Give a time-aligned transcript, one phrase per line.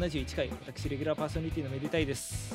[0.00, 2.54] ラ時代71回、私、レギュラーパーソナリティのめでたいです。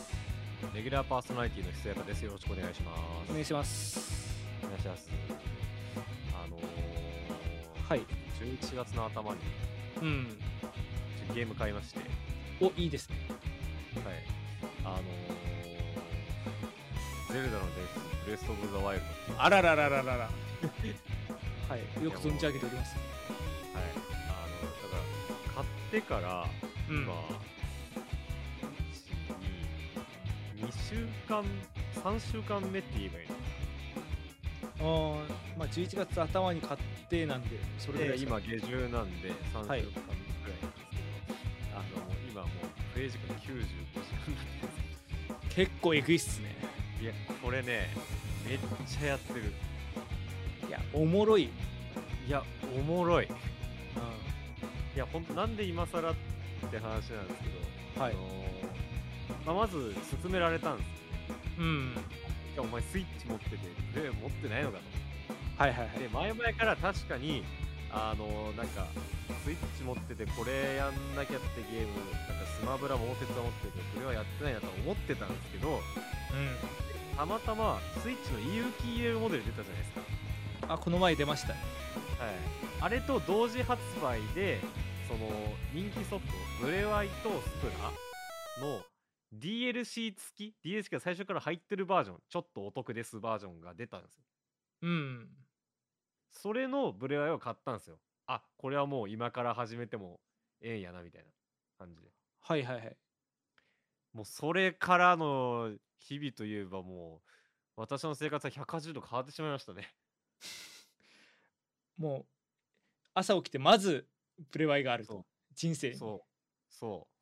[0.74, 2.24] レギュラーパーソナリティのひそやかです。
[2.24, 3.30] よろしくお願いします。
[3.30, 4.36] お願いします。
[4.64, 5.10] お願いします。
[6.34, 6.62] あのー、
[7.88, 8.00] はい。
[8.42, 9.38] 11月の頭に
[10.02, 10.28] うん。
[11.34, 12.10] ゲーム買いまして、はい。
[12.62, 13.16] お、いいですね。
[14.84, 19.34] あのー、ゼルダの伝説、ブレスト・オブ・ザ・ワイルド。
[19.36, 20.30] はあらららららら。
[21.70, 22.04] はい。
[22.04, 22.96] よく存じ上げております。
[22.96, 23.00] い。
[23.74, 23.82] あの、
[24.82, 24.98] だか
[25.48, 26.46] ら、買ってから、
[26.90, 27.04] うん。
[27.04, 27.14] 今、
[30.58, 31.44] 1、2、2週間、
[32.04, 33.36] 3週間目って言えばいいの？
[34.82, 38.40] あーまあ、11月頭に買ってなんで、それぐらいでですか？
[38.40, 39.94] 今下旬なんで3週間ぐらはいいなんです
[40.46, 40.68] けど、
[41.76, 41.84] あの
[42.30, 42.50] 今もう
[42.94, 45.56] プレイ時間95時間になんです。
[45.56, 46.56] 結構えぐいっすね。
[47.02, 47.90] いやこれね
[48.48, 49.54] めっちゃやってる。
[50.68, 51.44] いや、おもろい。
[51.44, 51.50] い
[52.30, 52.44] や
[52.76, 53.26] おもろい。
[53.26, 53.36] いうん。
[54.98, 56.20] やほんとなんで今更って
[56.68, 57.50] 話なんですけ
[57.98, 60.88] ど、はいあのまあ、まず勧められたんです
[61.60, 61.94] うん。
[62.54, 63.58] いやお前スイッチ持ってて
[63.94, 64.78] プレイ持ってないのか
[65.58, 66.00] とはいはいはい。
[66.00, 67.44] で前々から確かに
[67.92, 68.88] あのなんか
[69.44, 71.94] スイッチ持っててこれやんなきゃってゲーム
[72.28, 75.80] なんかスマブラ桃鉄は持ってるけどこれはやってないなとは思ってたんですけどう
[77.20, 80.02] たまたまスイッチの EUKL モデル出たじゃないですか、
[80.68, 80.72] ん。
[80.74, 81.56] あ、この前出ましたね。
[82.18, 82.30] はい、
[82.80, 84.60] あれと同時発売で
[85.10, 85.28] その
[85.74, 87.68] 人気ソフトブレワイとスプ
[88.62, 88.84] ラの
[89.36, 94.24] DLC 付き DLC が最初から入ってるバージョンちょっとお得ですバージョンが出たんですよ
[94.84, 95.28] うん。
[96.32, 97.98] それのブレワイを買ったんですよ。
[98.28, 100.20] あこれはもう今から始めても
[100.62, 101.30] ええんやなみたいな
[101.80, 102.08] 感じで。
[102.42, 102.98] はいはいはい。
[104.14, 107.22] もうそれからの日々といえばも
[107.78, 109.92] う私の生活は180度変わってしまいましたね。
[111.98, 112.26] もう、
[113.14, 114.08] 朝起きてまず、
[114.52, 115.26] プレワイがあると。
[115.54, 115.98] 人生に。
[115.98, 116.20] そう。
[116.70, 117.20] そう。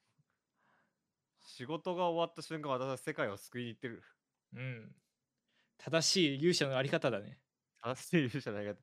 [1.42, 4.04] 仕事が終わった瞬間私は世界を救いに行ってる。
[4.54, 4.96] うん。
[5.78, 7.40] 正しい勇者のあり方だね。
[7.84, 8.74] 正しい勇者ないか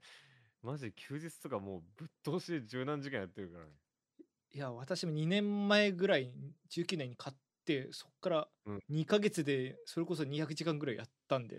[0.62, 2.08] マジで休日とかもうぶっ
[2.40, 3.72] 通しで十何時間やってるからね。
[4.52, 11.56] いや、私も2年前ぐらいに、19年に買って、そっからうん2ヶ月で、それこそ200時間ぐらいやったんで、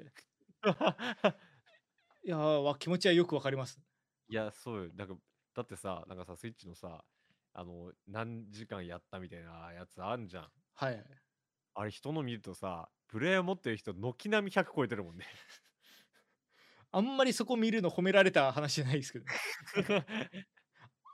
[2.26, 3.80] いやーわ気持ちはよくわかります。
[4.28, 4.92] いや、そうよ。
[4.96, 5.16] なんか、
[5.56, 7.06] だってさ、なんかさ、スイッチのさ、
[7.54, 10.50] あの、何時間やったみたいなやつあんじゃん。
[10.74, 11.06] はいはい。
[11.76, 15.26] あれ、人の見るとさ、プレイヤー持ってる人、軒並み100超えてるもんね。
[16.92, 19.26] あんまりそこ見るの褒められた話じゃないですけど、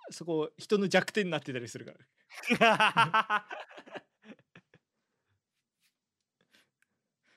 [0.09, 1.93] そこ人の弱点になってたりするか
[2.59, 3.47] ら。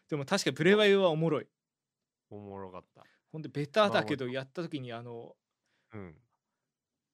[0.08, 1.48] でも確かにプレワイはおもろい。
[2.30, 3.04] おもろかった。
[3.32, 5.36] ほんでベターだけどまあやった時にあの
[5.92, 6.14] うん。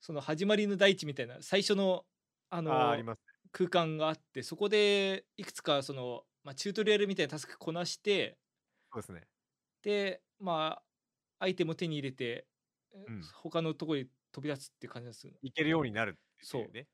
[0.01, 2.05] その始まりの大地みたいな最初の
[2.51, 3.17] ああの。
[3.53, 8.39] 空間があってそこでいくつかその、まあ、チュートリアルみたいなタスクこなして
[8.93, 9.23] そうですね。
[9.83, 10.83] でま
[11.39, 12.47] あアイテムを手に入れて、
[12.93, 16.87] うん他のところに飛び立つっていう感じなんですよいけるようになるってそういうね。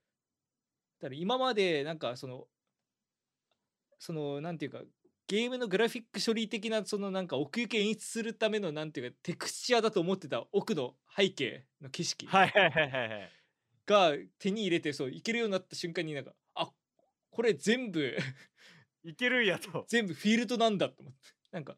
[1.01, 2.47] だから今までなんかその
[3.99, 4.83] そのなんていうか
[5.29, 12.29] ゲームのグラフィック処理的なそのなんか奥行き演出するためのなんていうかテクスチャーだと思ってた奥の背景の景色。
[13.87, 16.73] が手に入れてそういけるようになった瞬間になんかあ
[17.31, 18.17] これ全部
[19.05, 19.85] いけるんやと。
[19.89, 21.19] 全部フィールドなんだと思って
[21.53, 21.77] なんか。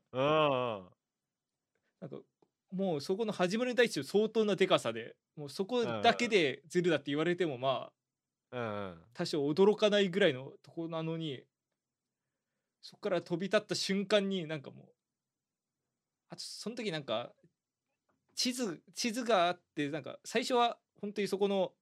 [2.00, 2.16] なんか
[2.70, 7.90] もうそこの始まりに対して相当なでかさでもうそこだけでゼルだって言われてもま
[8.50, 8.94] あうんうん。
[9.14, 11.42] 多少驚かないぐらいのとこなのに
[12.82, 14.86] そこから飛び立った瞬間になんかもう
[16.30, 17.32] あとその時なんか
[18.34, 21.72] 地図地図があってなんか最初は本当にそこの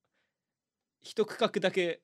[1.03, 2.01] 一区画だけ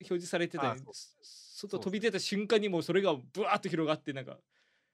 [0.00, 0.76] 表示されてた
[1.22, 4.38] 外飛び出た瞬間にもうそれがブワーッと広がってなんか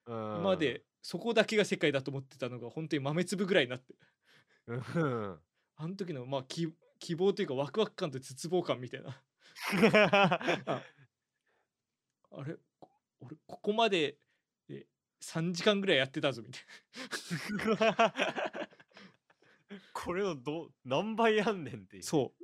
[0.06, 3.94] うん今までそこだけが世界だと思ってたのが本当に豆粒ぐらいになって。
[4.68, 5.38] うん。
[5.76, 9.20] あの時のまあ希希望というかワクワク感と絶望感みたいな。
[12.30, 12.54] あれ？
[12.54, 12.60] こ
[13.22, 14.18] 俺ここまで
[14.68, 14.86] え
[15.20, 16.62] 3時間ぐらいやってたぞみたい
[19.92, 22.02] これのど何倍やんねんっていう。
[22.02, 22.42] なそう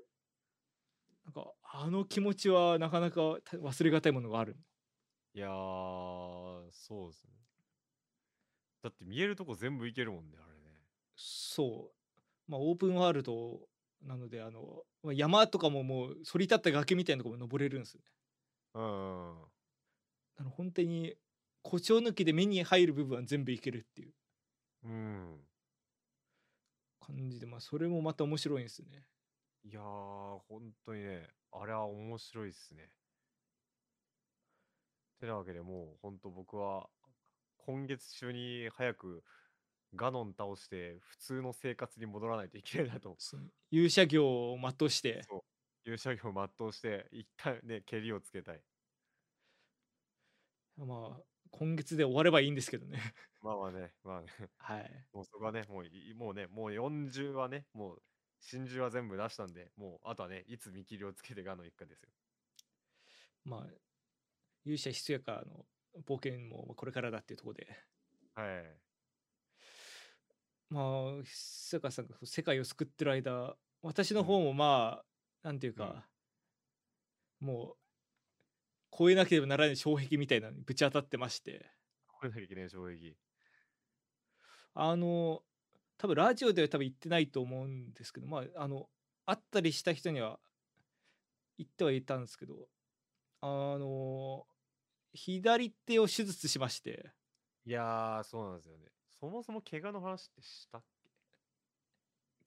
[1.25, 4.56] なんかあの気持ちはなかなかた忘れがたいものがある
[5.34, 7.32] いやー、そうですね。
[8.82, 10.81] だって見えるとこ全部いけるもんね、あれね。
[11.16, 13.69] そうまあオープンワールド
[14.02, 18.06] なのであのまあ山とかももう反り立った崖みたいなところも登れるんですよね
[18.74, 19.48] うんうん。
[20.38, 21.17] あの本当に
[21.64, 24.14] 誇張抜きで目に入る部分は全部いけるっていう
[24.82, 25.46] うん。
[27.00, 29.08] 感じでまあそれもまた面白いんですよね
[29.62, 32.90] いやー、本当にね、あれは面白いっすね。
[35.20, 36.88] てなわけでもうほんと僕は
[37.58, 39.25] 今月中に早く
[39.94, 43.17] ガノン倒して普通の生活に戻らないといけないなと。
[43.70, 45.41] 勇者業を全うしてそう。
[45.84, 48.62] 勇者業を全うして一旦ね、蹴りをつけたい。
[50.86, 52.98] まあ今月で終わればいいんですけどね。
[53.42, 54.28] まあまあね、まあね。
[54.58, 55.06] はい。
[55.12, 58.02] もうそこはね、もういもうね、もう40はね、もう
[58.40, 62.10] 真珠は全部出したんで、もうあとはね、いつ見切りをつけてガノン行くかですよ。
[63.44, 63.66] まあ
[64.64, 65.66] 勇者ひそやかの
[66.04, 67.66] 冒険もこれからだっていうところで。
[68.34, 68.81] はい。
[70.70, 70.81] ま
[71.20, 75.04] あ、ひそやかさんが世界を救ってる間、私の方もまあ、
[75.42, 76.06] なんていうか、
[77.40, 77.76] もう、
[78.96, 81.70] 超えなければならない障壁みたいなのにぶち当たってまして、
[82.08, 83.17] これなきゃいけない衝撃。
[84.75, 85.43] あの、
[85.99, 88.88] 多分ラジオでは多分言ってないと思うんですけど、まあ、あの、
[89.26, 90.38] 会ったりした人には
[91.58, 92.69] 言ってはいたんですけど、
[93.40, 93.46] あ
[93.79, 94.46] の、
[95.12, 97.11] 左手を手術しまして、
[97.67, 98.87] いやー、そうなんですよね。
[99.20, 100.82] そもそも怪我の話ってしたっ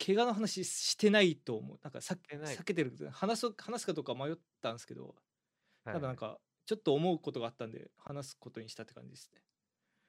[0.03, 1.79] 怪我の話してないと思う。
[1.83, 2.15] なんか避
[2.63, 5.19] けてる話す話すかどうか迷ったんですけど、け
[5.89, 9.41] ただなん、かちょっと思うことがあったんで話すことにしたって感じですね。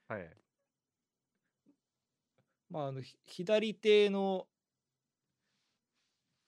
[0.09, 0.23] はい。
[0.25, 0.43] はい。
[2.71, 4.49] まああのひ左手の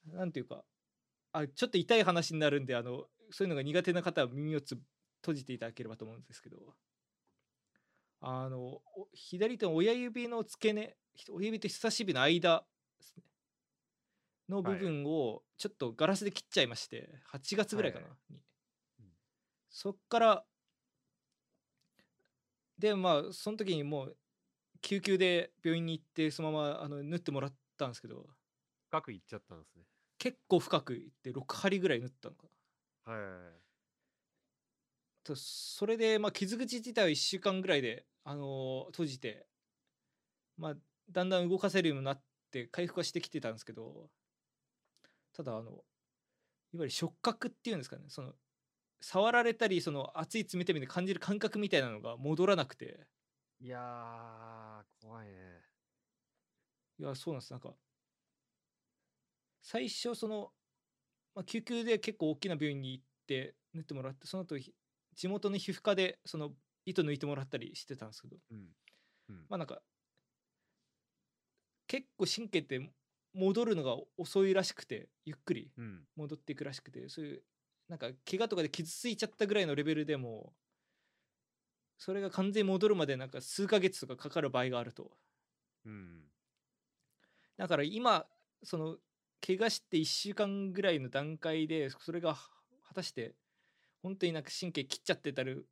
[0.07, 0.65] なんていうか
[1.33, 4.77] あちょっと痛い話になるんであのそういうのが苦手な方は耳をつ
[5.23, 6.77] 閉じていただければと思うんですけど。
[8.21, 8.59] あの
[8.97, 12.67] お左手の親指の付け根ひ親指と人差し指の間
[12.99, 13.25] ですね。
[14.49, 18.35] の部はい分をちょっとガラスで切っちゃいまして8月ぐらいかな、はい
[19.75, 20.45] そっから
[22.79, 24.17] でまあその時にもう
[24.81, 28.25] 救急で病院に行ってそのままあの縫ってもらったんですけど。
[28.89, 29.83] 深くいっちゃったんですね。
[30.19, 32.47] 結構深くいって6針ぐらい縫ったのか。
[33.07, 35.35] なはいはい。
[35.35, 39.45] それでまあ傷口自体は1週間ぐらいで、あのー閉じて
[40.57, 40.75] まあ
[41.11, 42.23] だんだん動かせるようになっ
[42.53, 44.09] て回復はしてきてたんですけど。
[45.33, 45.81] ただあのいわ
[46.75, 48.05] ゆる触覚っていうんですかね。
[48.07, 48.35] その
[49.07, 53.07] 触られたりその熱い冷たい目で感じる感覚みたいなのが戻らなくて
[53.61, 55.35] いやー、怖いね。
[56.99, 57.75] いやそうなんですなんか
[59.61, 60.53] 最初その、
[61.35, 64.73] まあ、救急で結構大きな病院に行って縫ってもらってその後ひ
[65.15, 66.53] 地元の皮膚科でその
[66.87, 68.59] 糸抜いてもらったりしてたんですけどうん。
[69.29, 69.37] うん。
[69.51, 69.83] まあなんか
[71.89, 72.91] 結構神経って
[73.35, 76.05] 戻るのが遅いらしくてゆっくりうん。
[76.17, 77.43] 戻っていくらしくてそういう
[77.89, 80.55] なんか怪我とかで傷ついちゃったぐらいのレベルでも
[81.99, 85.19] それが完全に戻るまでなんか数ヶ月とかかかる場合があると
[85.85, 86.31] うん。
[87.57, 88.27] だから今
[88.63, 88.99] その
[89.47, 93.35] 怪我して1週間ぐらいの段階でそれが果たして
[94.03, 95.65] 本当になんか神経切っちゃってたり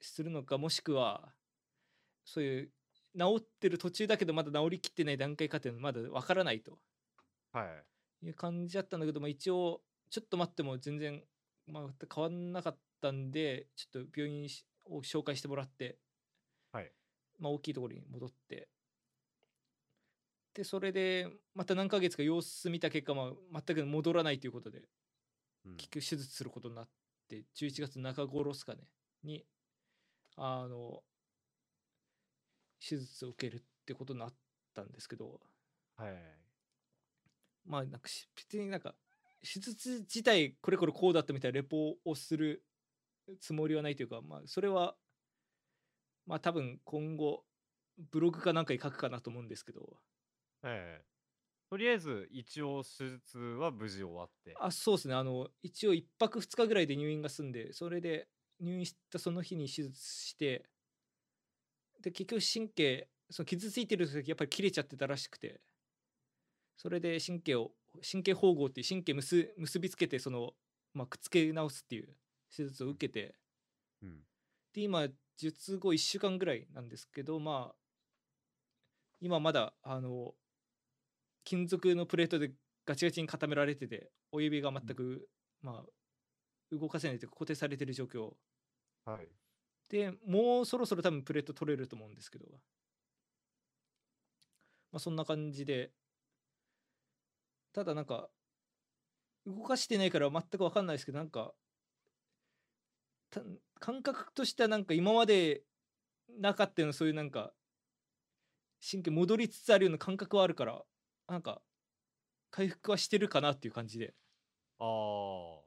[0.00, 1.34] するのかもしくは
[2.24, 2.72] そういう
[3.18, 6.80] 治ってる途中だけどまだ治りきってない段階かっていうのはまだわからないと
[7.52, 7.86] はい。
[8.22, 11.22] いう感じだったんだけど、まあ、一応ちょっと待っても全然、
[11.70, 15.98] まあ、変わんなかったんでちょっと病院しを紹介してもらって、
[16.72, 16.92] はい。
[17.38, 18.68] まあ、大きいところに戻って
[20.54, 24.82] でそれでまた何ヶ月か様子見た結果、まあ、全く戻らないということで
[25.64, 26.88] うん結局手術することになっ
[27.28, 28.80] て11月中頃ですかね
[29.22, 29.44] に
[30.36, 31.02] あの
[32.86, 34.34] 手術を受けるってことになっ
[34.74, 35.40] たんですけど
[35.96, 36.14] はい。
[37.66, 38.94] まあなんかし別になんか
[39.42, 42.62] 手術自体これこれこうだったみたいなレポをする
[43.40, 44.96] つもりはないというかまあそれは
[46.26, 47.44] まあ多分今後
[48.12, 49.98] ブログかなんかに書くかなと思うんですけど
[50.62, 51.02] はい。
[51.70, 54.54] とりあえず、一応手術は無事終わって。
[54.58, 58.26] あそうですねあの一応1泊2日ぐらいで入院が済んでそれで
[58.60, 60.64] 入院したその日に手術して
[62.02, 65.60] で結局神経その傷ついてる時やっぱり切れちゃってたらしくて
[66.76, 67.70] それで神経を
[68.02, 70.52] 神経縫合っていう神経結結びつけてその、
[70.94, 72.08] まあ、くっつけ直すっていう
[72.54, 73.34] 手術を受けて。
[74.02, 74.20] うん。
[74.72, 77.74] で今術後1週間ぐらいなんですけどまあ
[79.20, 80.34] 今まだあの
[81.44, 82.52] 金属のプレートで
[82.86, 85.28] ガチガチに固められてて親指が全く、
[85.62, 88.30] まあ動かせないというか固定されてる状況。
[89.04, 89.28] はい。
[89.88, 92.46] でもうそろそろ多分プレート取れると思うんですけど。
[94.92, 95.90] まあそんな感じで
[97.72, 98.28] ただなんか
[99.46, 101.52] 動かしてないから全く分かんないですけどなんか
[103.30, 103.40] た
[103.78, 105.62] 感覚としてはなんか今まで
[106.38, 107.52] なかったようなそういうなんか
[108.88, 110.82] 神経戻りつつあるような感覚はあるから
[111.28, 111.60] なんか
[112.50, 114.14] 回復はしてるかなっていう感じで
[114.78, 115.60] ああ。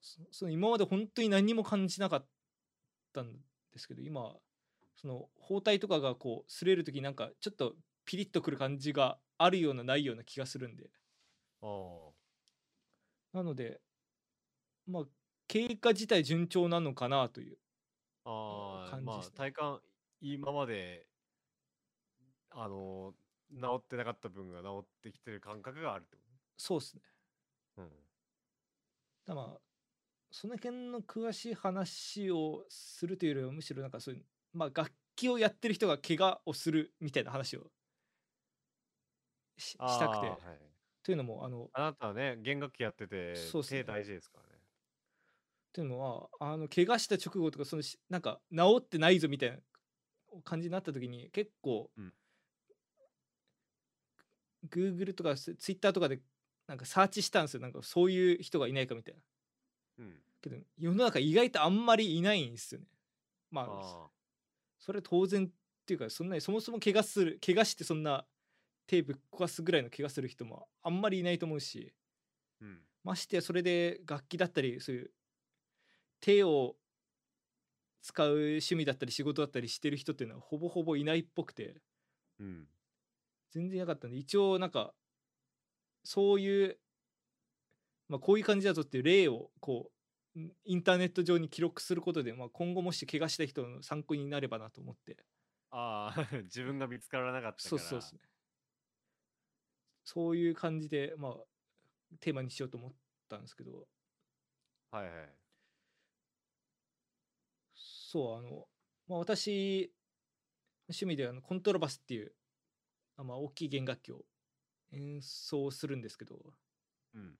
[0.00, 2.26] そその今まで本当に何にも感じなかっ
[3.12, 3.32] たん
[3.72, 4.36] ですけど今
[4.96, 10.90] その包帯とかがこう擦れる時なんかちょっとピリッとくる感じがあるようなないような気がするんで。
[13.32, 13.80] なので
[14.86, 15.04] まあ
[15.46, 17.58] 経過自体順調なのかなという
[18.24, 18.30] あ
[18.96, 19.82] あ、まあ感じですね体感
[20.20, 21.08] 今まで
[22.50, 23.14] あの
[23.50, 26.22] 治ってなかった分が治ってきてる感覚があるってこ
[26.56, 27.02] そうですね
[27.76, 28.08] とね。
[29.26, 29.60] だまあ
[30.32, 37.72] その辺の詳しい話をするというよりはむしろなんかそういうまあ楽器をやってる人が怪我をするみたいな話を
[39.58, 39.86] しうん。
[39.86, 40.67] したくてはい。
[41.08, 43.82] というのもあのあなたはね、弦楽器やってて、そうっすね。
[43.82, 44.60] 手大事ですからね。
[45.72, 49.56] というのはあの怪我した直後とかそのしなんか治ってないぞみたいな
[50.44, 52.12] 感じになった時に結構、うん。
[54.68, 56.20] Google とかツ Twitter とかで
[56.66, 57.60] なんかサーチしたんですよ。
[57.62, 60.04] なんかそういう人がいないかみたいな。
[60.04, 60.14] うん。
[60.42, 62.86] けど世の中意外とあんまりいないんですよね。
[63.50, 64.10] まああ
[64.78, 65.48] それは当然っ
[65.86, 68.26] ていうかそんなにそもそも怪我する怪我してそんな
[68.88, 72.78] 手ぶっ壊すぐらいの怪我する人もあんまりいないと思うしーうん。
[73.04, 75.10] ましてやそれで楽器だったりそういう
[76.20, 76.74] 手を
[78.02, 81.76] 使う趣味だったり仕事だったりしてる人っていうのはほぼほぼいないっぽくて
[82.40, 82.66] うん。
[83.50, 84.94] 全然いなかったんで一応なんか
[86.02, 86.78] そういう、
[88.08, 89.90] まあ、こういう感じだぞっていう例をこ
[90.36, 95.18] うんインターネット上に記録することで、まあ、今後もし怪我した人の参考になればなと思って
[95.70, 97.76] ああ、 自分が見つからなかったから。
[97.76, 98.20] そうそうですね
[100.08, 101.34] そういう感じでまあ
[102.20, 102.92] テーマにしようと思っ
[103.28, 103.86] たんですけど
[104.90, 105.12] はいはい。
[107.74, 108.66] そうあの、
[109.06, 109.92] まあ、私
[110.88, 112.32] 趣味であのコントラバスっていう
[113.18, 114.22] あ、まあ、大きい弦楽器を
[114.92, 116.36] 演奏するんですけど
[117.14, 117.34] うん。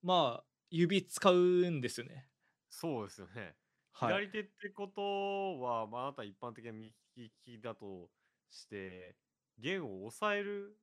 [0.00, 1.36] まあ指使う
[1.70, 2.28] んですよね。
[2.70, 3.56] そうですよね。
[3.92, 8.08] はい、左手ってことは、まあ、あなた一般的な右利きだと
[8.50, 9.16] して、
[9.58, 10.76] 弦を押さえる。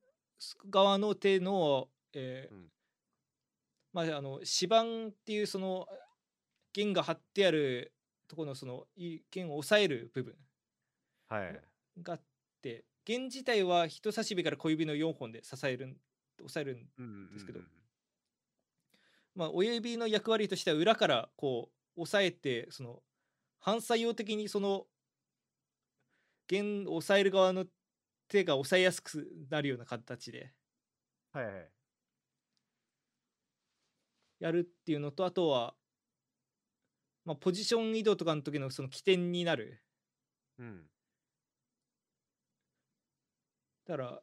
[0.70, 2.68] 側の手の、えーうん。
[3.92, 5.86] まああの指板っていうその
[6.72, 7.92] 弦が張ってある
[8.28, 10.34] ところのそのい弦を押さえる部分。
[11.28, 11.60] はい。
[12.02, 12.20] があっ
[12.62, 15.96] て弦自体は人差し指から小指の4本で支えるん
[16.42, 17.32] 押さえるん。
[17.32, 17.60] ですけど。
[19.34, 23.02] まあ、親指の役割としては裏からこう押さえてその
[23.60, 24.86] 反作用的にその
[26.48, 27.64] 弦を押さえる側の
[28.32, 30.54] 手が押さえやすくなるような形で。
[34.40, 35.74] やるっていうのとあとは、
[37.24, 39.82] まあ、ポジション移動とかの時のその起点になる
[40.58, 40.90] うん。
[43.86, 44.22] だから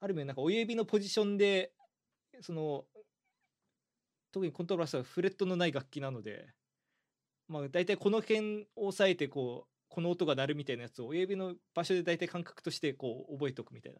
[0.00, 1.72] ある意味なんか親指のポジションで
[2.40, 2.84] その
[4.32, 6.46] 特にコントラバスはフレットのない楽器なので
[7.48, 13.98] まあ大体この辺を押さえてこうこの音が鳴るみたいなやつを親指の場所で大体感覚としてこう覚えておくみたいな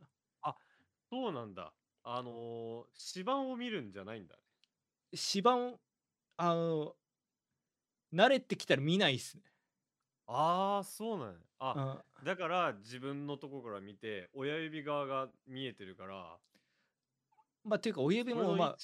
[1.11, 1.73] そうなんだ。
[2.04, 2.85] あのー、
[3.18, 4.40] 指板を見るんじゃないんだね。
[5.12, 5.76] 指板
[6.37, 6.94] あの
[8.14, 9.42] 慣れてきたら見ないっすね
[10.26, 11.35] ああ、そうなんや。
[11.59, 16.38] あ、あだから自分のとこから見て、親指側が見えてるから、
[17.64, 18.66] まあというか親指もま。
[18.66, 18.76] あ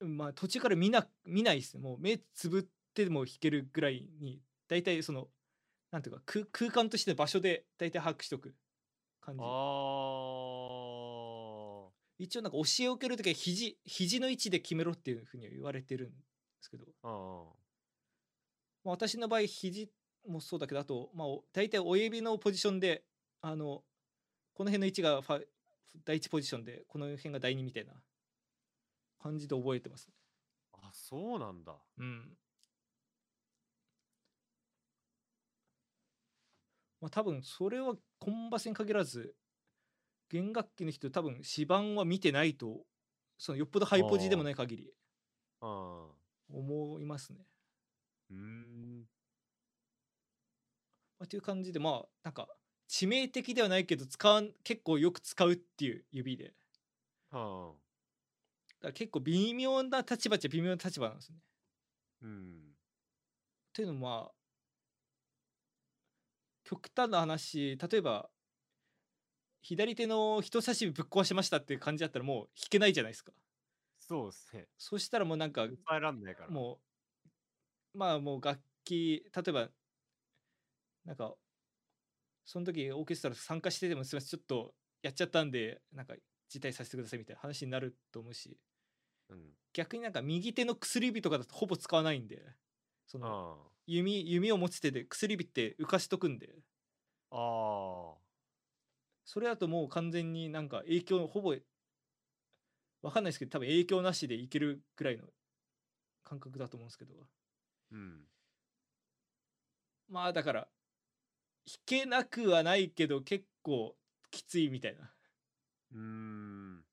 [0.00, 5.28] まあ途中から見な見ないっすねもう目つぶってでも弾けるぐらいに大体その
[5.92, 8.54] なんていうか空空間としての場所で大体把握しとく
[9.20, 9.40] 感じ。
[12.18, 16.14] 一応なんか教えを受けるときは肘肘の位置で決めろっていうふうには言われてるんで
[16.60, 17.44] すけど、あ
[18.84, 19.90] まあ、私の場合肘
[20.26, 23.02] もそうだけどあと、まあ、お大体親指のポジションで
[23.42, 23.82] あの
[24.54, 25.42] この辺の位置がファ
[26.04, 27.92] 第一ポジションでこの辺が第二みたいな
[29.22, 30.14] 感じで覚えてますね。
[30.72, 30.78] あ。
[30.88, 31.74] あ、そうなんだ。
[31.98, 32.36] うん。
[37.02, 39.34] まあ多分それはコンバスに限らず
[40.30, 42.84] 弦楽器の人多分指板は見てないと
[43.36, 44.94] そのよっぽどハイポジでもない限り。
[46.48, 47.40] 思いますね。
[48.30, 49.00] うーん。
[51.18, 52.48] まあ、という感じでまあなんか
[52.88, 56.52] 致命的ではないけど使わん結構よく使うっていう指で
[57.30, 57.82] はあ。
[58.80, 61.38] ら結構微妙な立場っちゃ微妙な立場なんですね。
[62.22, 62.60] うん。
[63.72, 64.41] というのもまあ
[66.72, 68.30] 極端な話例えば
[69.60, 73.32] 左手の人差し指ぶっ壊しましたっていう感じだったらもう弾けないじゃないですか。
[74.00, 74.66] そうですね。
[74.76, 75.68] そしたらもうなんか。
[76.48, 76.80] も
[77.94, 79.68] うまあもう楽器例えば
[81.04, 81.34] なんか
[82.44, 86.14] その時オーケストラ参加しててもすみませんちょっとやっちゃったんでなんか
[86.48, 88.58] 辞退させてくださいみたいな話になると思うし
[89.30, 89.54] うん。
[89.72, 92.42] 逆になんか右手の薬指とかだとほぼ使わないんで
[93.06, 96.62] そのあ弓弓を持つ手で薬指って浮かしとくんで
[97.30, 97.36] あ。
[97.36, 98.22] ああ。
[99.24, 101.56] それだともう完全になんか影響ほぼ
[103.02, 105.24] わかんないですけど多分影響なしでいけるくらいの
[106.24, 107.14] 感覚だと思うんですけど
[107.90, 108.26] うん。
[110.08, 110.68] まあだから
[111.66, 113.96] 弾けなくはないけど結構
[114.30, 115.12] きついみたいな
[115.92, 116.84] うーん。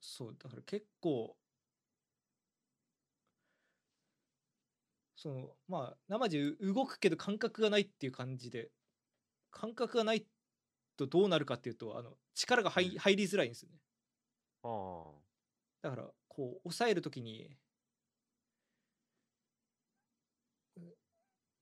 [0.00, 1.36] そうだから結構
[5.22, 8.70] そのまあ生地動くけど感覚がないっていう感じで
[9.52, 10.26] 感覚がない
[10.96, 13.78] とどうなるかっていうとあの力が入,、うん入りづらいんですよね
[14.64, 15.04] あ
[15.82, 17.56] だからこう押さえるときに
[20.76, 20.80] う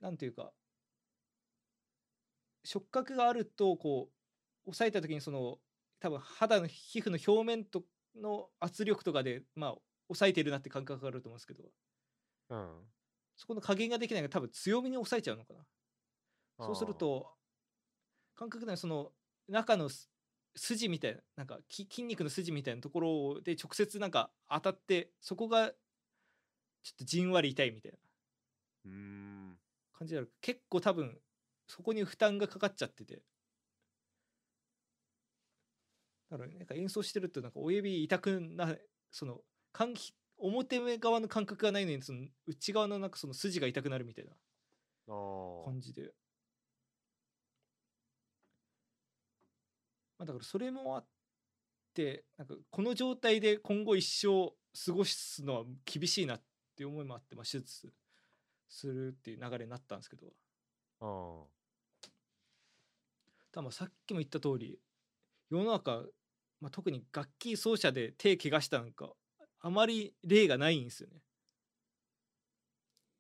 [0.01, 0.53] なんていうか
[2.65, 4.09] 触覚があるとこ
[4.67, 5.59] う押さえたときにその
[6.01, 7.83] 多分肌の皮膚の表面と
[8.17, 9.75] の圧力とかでまあ
[10.09, 11.65] 押さえてるなって感覚があると思うんですけど
[12.49, 12.55] あ。
[12.55, 13.00] うん。
[13.41, 15.61] そこの加減ができないから多分強めに押さえちゃうのかな。
[16.59, 17.27] そうすると
[18.37, 19.13] 感覚ではその
[19.49, 20.11] 中のす
[20.55, 27.99] 筋みたいななんかき筋肉の筋みたいなところで直接なんか当たってそこがちょっとじんわり痛いみたいな。
[29.97, 30.31] 感じである。
[30.43, 31.19] 結構多分
[31.67, 33.23] そこに負担がかかっちゃってて。
[36.31, 38.77] だからなんか演奏してるとなんか親指痛くな
[39.11, 39.41] その
[39.73, 39.95] 感
[40.41, 44.33] 表目側の感覚がないのにその内側のなんかその筋が痛くなるみたいな。
[45.65, 46.13] 感じで。
[50.19, 51.07] まあ、だからそれもあっ
[51.95, 54.53] てなんかこの状態で今後一生
[54.87, 56.43] 過ごすのは厳しいなっ
[56.77, 57.91] ていう思いもあって、まあ、手術
[58.69, 60.27] するっていう流れになったんですけど
[61.01, 61.45] あ
[63.53, 64.79] ただまあさっきも言った通り
[65.51, 66.03] 世の中、
[66.61, 69.11] まあ、特に楽器奏者で手怪我したなんか
[69.61, 71.21] あまり例がないんですよね。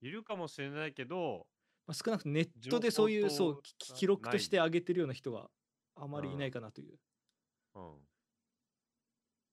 [0.00, 1.46] いるかもしれないけど、
[1.87, 5.48] まあ、少なくともネットでそういうそう記録としてない上げてるような人が
[5.96, 6.98] あまりいないかなという。
[7.74, 7.92] うん。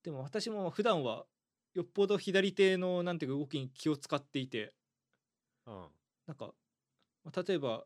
[0.04, 1.26] でも私も普段は
[1.74, 4.74] よっぽど左手のなんていうか動きに気を使っていて
[5.66, 5.88] うん。
[6.28, 6.54] なんか、
[7.24, 7.84] まあ例えば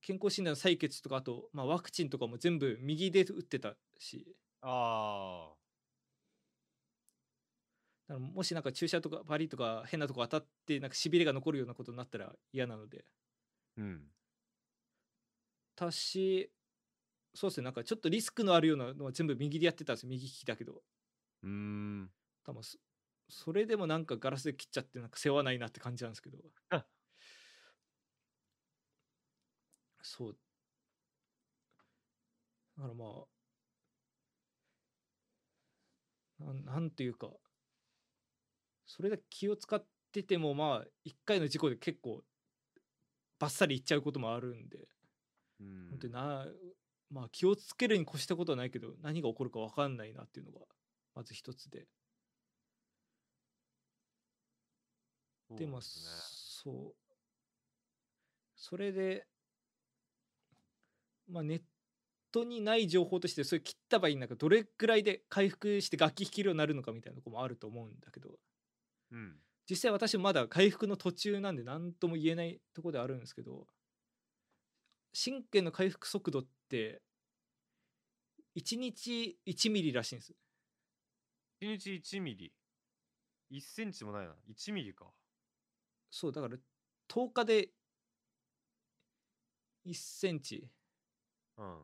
[0.00, 5.54] 健康診断の採血とかあと、まあ、ワクチンとかも全部右で打ってたしあ
[8.08, 13.04] だからもしなんか注射とかバリとか変なとこ当たってなんかしびれが残るようなことになったら嫌なので。
[13.78, 13.80] あ。
[13.80, 14.14] うん。
[15.76, 16.50] たし
[17.34, 17.64] そうですね。
[17.64, 20.10] なんかちょっとリスクのあるようなのは全部右でやってたんですよ。
[20.10, 20.82] 右利きだけど。
[21.42, 22.10] うーん。
[22.46, 22.78] 多分そ
[23.30, 26.38] それでもなんかガラスで切っちゃってなんか世話ないなって感じなんですけど。
[26.70, 26.86] あ。
[30.02, 30.36] そう。
[32.76, 33.24] だからまあ
[36.38, 37.28] なんなんていうか
[38.86, 42.22] それで気を使っててもまあ一回の事故で結構
[43.38, 44.88] バッサリいっちゃうこともあるんで
[45.60, 45.88] うん。
[45.90, 46.46] 本当にな
[47.10, 50.66] まあ気をつけるに越したことはないけど何が起こるか分かんないなっていうのが
[51.14, 51.86] まず一つで
[55.50, 56.94] でまあすそう
[58.56, 59.26] それで
[61.28, 61.62] まあネッ
[62.32, 68.36] トにない情報としてそれ切った場合になんかどれくらいで回復して楽器弾けるようになるのかみたいなとこもあると思うんだけどね。
[69.14, 69.36] うん。
[69.70, 73.66] 実際私まだ回復の途中なんで何とも言えないとこではあるんですけど
[75.14, 77.00] 神経の回復速度って
[78.56, 80.34] 1日1ミリらしいんです
[81.62, 82.52] 1日1ミリ。
[83.50, 84.34] 1センチもないな。
[84.48, 85.06] 1ミリか。
[86.10, 86.56] そうだから
[87.08, 87.70] 10日で
[89.86, 90.68] 1センチ
[91.56, 91.78] うん。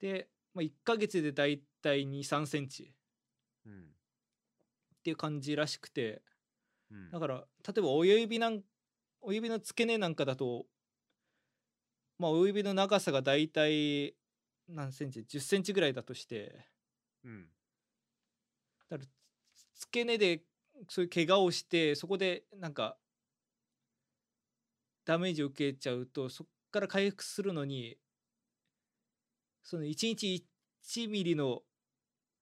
[0.00, 2.86] で、まあ、1ヶ月でだいたい2 3センチっ
[3.66, 4.01] うん。
[5.02, 6.22] ていう感じらしくて
[6.90, 7.10] うん。
[7.10, 8.62] だから例えば親指なん
[9.20, 10.66] 親指の付け根なんかだと
[12.18, 14.14] まあ親指の長さがだいたい
[14.68, 16.66] 何センチ？10センチぐらいだとして
[17.24, 17.46] うん。
[18.88, 19.06] だから
[19.54, 20.42] つ付け根で
[20.88, 22.96] そういう怪我をしてそこでなんか
[25.04, 27.96] ダメージを受けちゃうとそこから回復するのに
[29.64, 30.44] その1日
[30.84, 31.62] 1ミリの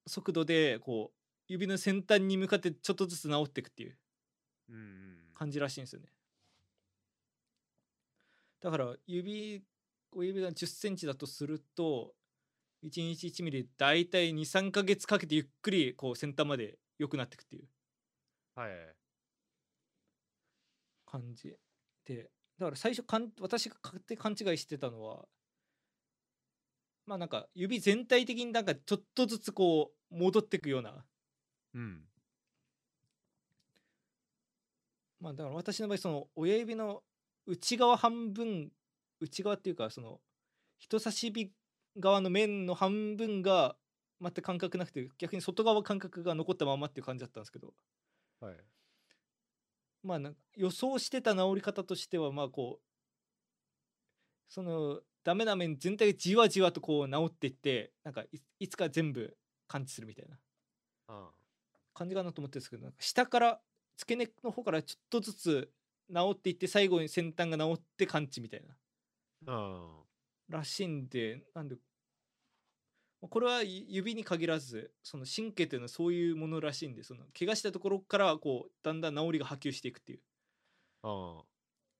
[0.06, 1.19] 速度でこう
[1.50, 3.98] 指の先端に向かってちょっとずつ治っていくっていう。
[5.34, 6.06] 感じらしいんですよね
[8.60, 9.64] だから指
[10.12, 12.12] 親指が1 0センチだとすると
[12.84, 17.68] 1日1ミリだいたい23ヶ月かけてゆっくりこう先端まで良くなっていくっていう
[18.54, 18.70] はい。
[21.06, 21.56] 感じ
[22.04, 25.24] でだから最初かん私が勝手に勘違いしてたのは
[27.06, 31.04] まあなんか指全体的になんかちょっとずつこう戻っていくような
[31.74, 32.04] うん。
[35.20, 37.02] まあだから私の場合その親指の
[37.46, 38.70] 内側半分
[39.20, 40.20] 内側っていうかその
[40.78, 41.52] 人差し指
[41.98, 43.76] 側の面の半分が
[44.20, 47.74] 全く感覚なくて逆に外側感覚が残ったままっていう感じだったんですけど
[48.40, 48.54] はい。
[50.02, 52.82] まあなんか予想してた治り方としてはまあこう
[54.48, 59.36] そのダメな面全体がじわじわとこう治っていってなんかいいつか全部
[59.68, 60.38] 感知するみたいな
[61.08, 61.30] あ
[62.00, 63.60] 感じかなと思ってるんですけどなんか下から
[63.98, 65.70] 付け根の方からちょっとずつ
[66.10, 68.74] 治っていって最後に先端が治って感知みたいな
[69.52, 70.02] あ。
[70.48, 71.74] らしいんでなんで
[73.20, 80.20] まあこれは指に限らずその神経っていうのはそういうものらしいんでその怪我したところからこうだんだん治りが波及していくっていう。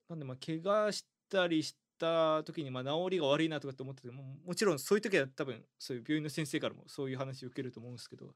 [0.08, 8.34] なんでまあ怪我したりした時にまあ治りが悪いなとかって思っててももちろんそういう時は多分そういう病院の先生からもそういう話を受けると思うんですけど、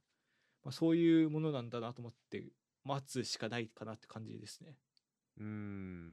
[0.65, 2.45] まあ、そういうものなんだなと思って
[2.85, 4.77] 待つしかないかなって感じですね。
[5.39, 6.13] うーん。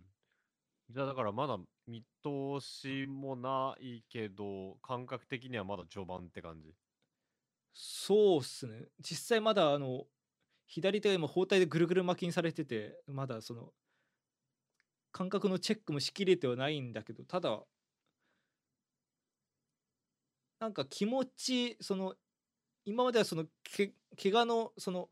[0.90, 6.74] じゃあだからまだ見通しもないけど、感覚的にはまだ序盤って感じ？
[7.74, 10.04] そうっすね実際まだあの
[10.68, 13.70] 左手が今包帯でぐるぐる巻きにされててまだその
[15.14, 17.64] 感覚のチェックもしきれてはないんだけどただ
[20.60, 22.16] なんか気持ちその
[22.86, 25.10] 今まではそのけ怪我のその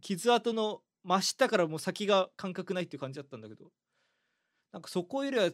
[0.00, 3.66] 傷跡の真下からもう先が感覚ないっていう感じだったんだけど
[4.72, 5.50] なんかそこよりは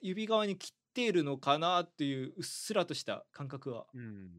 [0.00, 4.30] 指側に切っているのかなっていううっすらとした感覚はうん。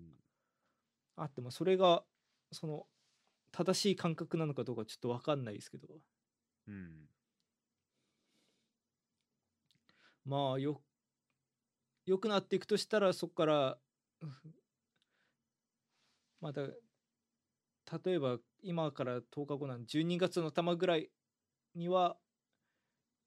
[1.15, 2.03] あってもそれが
[2.51, 2.85] その
[3.51, 5.87] 正しい感覚なのかどうかちょっと分かんないですけど
[6.67, 7.09] うん。
[10.25, 10.81] まあよ
[12.05, 13.77] 良くなっていくとしたらそこから
[14.21, 14.31] うん
[16.41, 21.09] また例えば今から10日後なん12月の頭ぐらい
[21.75, 22.17] には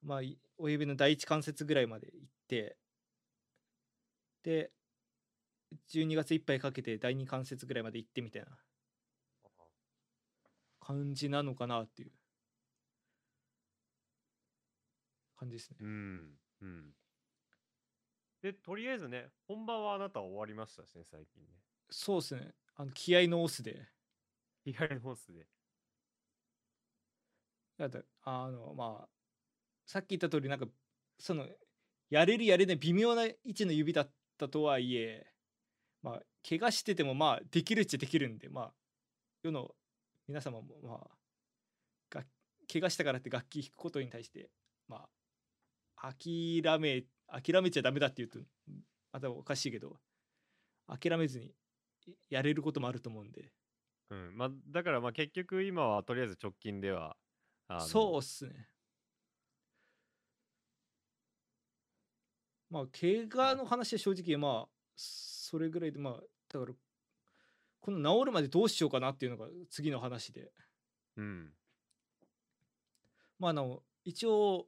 [0.02, 2.76] まあい親指の第一関節ぐらいまで行って
[4.42, 4.70] で
[5.88, 8.48] 12月いっぱいかけて第二関節ぐらいまで行ってみたいな
[10.80, 12.12] 感じなのかなっていう
[15.36, 15.76] 感じですね。
[15.80, 16.38] うん。
[16.60, 16.94] うん。
[18.42, 21.48] で、とりあえずね、本番はあなたは終わりましたしね、最近ね。
[21.90, 22.54] そうですね。
[22.80, 23.86] あの気合のオスで。
[24.64, 25.46] 左のスで。
[27.76, 29.08] だってあのまあ
[29.86, 30.66] さっき言った通りなんか
[31.18, 31.46] その
[32.08, 35.26] やれるやれない微妙な位置の指だったとはいえ
[36.02, 38.72] まあ怪我しててもまあできるっちゃできるんでまあ
[39.42, 39.74] 世の
[40.26, 42.24] 皆様もまあが
[42.70, 44.50] 怪我したからって楽器弾くことに対して
[44.88, 45.06] ま
[45.96, 48.38] あ諦め諦めちゃダメだって言うと
[49.12, 49.98] またおかしいけど
[50.86, 51.52] 諦めずに
[52.28, 53.52] やれることもあると思うんで
[54.10, 54.36] うん。
[54.36, 57.16] まあ、だからまあ結局今はとりあえず直近では、
[57.80, 58.68] そうっすね。
[62.70, 66.14] まあ、怪我の話は正直、まあ、それぐらいで、まあ、
[66.52, 66.72] だから、
[67.80, 70.52] この治るまでどうしようかなっていうのが次の話で。
[71.16, 71.52] うん。
[73.40, 74.66] まあ、あの、一応、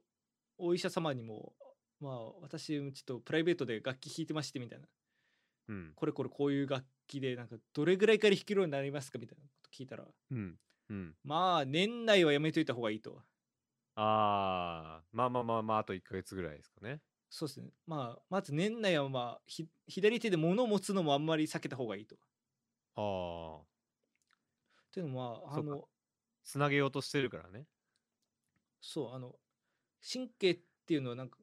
[0.57, 1.53] お医者様にも、
[2.01, 4.87] まあ、私、ちょっとプライベートで楽器弾いてましてみたいな。
[5.69, 5.93] うん。
[5.95, 10.59] これこれこういう楽器で、なんか、どれぐらいから弾けるようになりますかみたいなこと聞いたら、うん。
[10.89, 11.17] うん。
[11.25, 13.23] まあ、年内はやめといた方がいいと。
[13.95, 17.01] ああ、まあまあまあまあ、あと1ヶ月ぐらいですかね。
[17.29, 17.71] そうですね。
[17.87, 22.17] まあ、まず年内は、まあ、ひ左手で物を持つのもあんまり避けた方がいいと。
[22.95, 23.83] ああ、
[24.87, 25.89] っていうのは、あの、
[26.45, 27.67] つなげようとしてるからね。
[28.81, 29.39] そう、あの、
[30.11, 31.39] 神経っていうのは、なんか、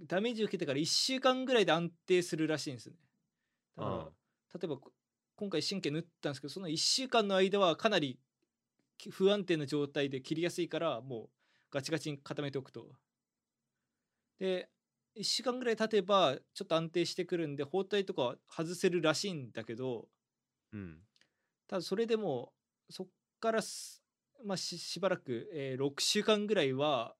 [0.00, 3.00] ダメージを受けてから1週間ぐらいで安定するらしいんですよね。
[3.76, 4.16] だから、うん
[4.54, 4.92] 例えば、こ
[5.42, 8.16] 今回神経縫ったんですけど、その1週間の間はかなり
[8.96, 11.28] き不安定な状態で切りやすいから、もう
[11.72, 12.86] ガチガチに固めておくと。
[14.38, 14.68] で、
[15.16, 20.06] 1週間ぐらい経てば、ちょっと安定してくるんで、包帯とかは外せるらしいんだけど、
[20.72, 20.98] うん。
[21.66, 22.52] ただそれでも
[22.88, 23.06] そっ
[23.40, 24.00] からす、
[24.44, 27.16] まあ、ししばらく、えー6週間ぐらいは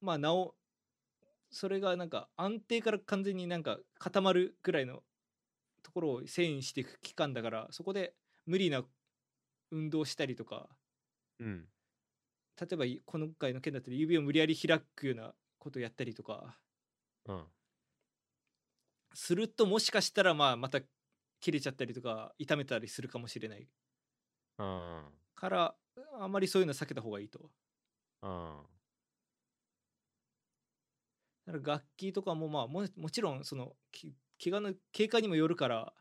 [0.00, 0.54] まあなお
[1.50, 5.02] それがなんか安定から完全になんか固まるぐらいの
[5.82, 8.14] ところを遷移していく期間だからそこで
[8.46, 8.84] 無理な
[9.70, 10.68] 運動したりとか
[11.38, 11.68] うん。
[12.60, 16.60] 例えばい今回の件だったら指を無理やり開くようなことをやったりとか
[17.26, 17.48] うん。
[19.14, 20.80] するともしかしたらまあまた
[21.40, 23.68] 切れちゃったりとか痛めたりするかもしれない
[24.58, 25.18] うん。
[25.34, 25.76] から
[26.20, 27.50] あんまりそういうのは避けた方がいいと。
[28.22, 28.66] うん。
[31.46, 35.92] だから楽器とかもまあももちろんそのき怪我の経過にもよるから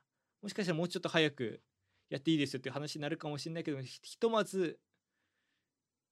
[0.41, 1.61] もしかしたらもうちょっと早く
[2.09, 4.79] やっていいですよっていう話になるかもしれないけどひひとまず、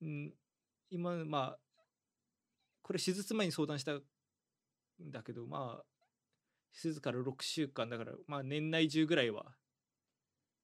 [0.03, 0.31] ん
[0.89, 1.57] 今まあ
[2.81, 4.01] これ手術前に相談したん
[4.99, 5.83] だけどまあ
[6.73, 9.45] 手術から6週間だからまあ年内中ぐらいは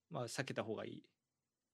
[0.10, 1.04] まあ避けた方がいい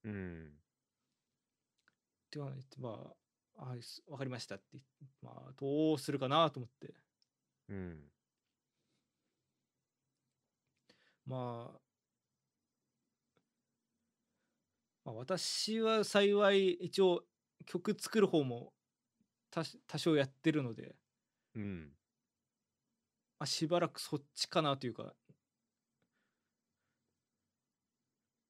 [0.05, 0.45] うん。
[0.45, 3.13] って言われてま
[3.57, 6.93] ああすわかりましたって言ってまあどうするかなと思って
[7.69, 7.99] うん。
[11.27, 11.79] まあ
[15.03, 17.23] まあ私は幸い一応
[17.65, 18.73] 曲作る方も
[19.51, 20.95] 多多少やってるので、
[21.55, 21.89] うん。
[23.39, 25.13] まあ、しばらくそっちかなというか。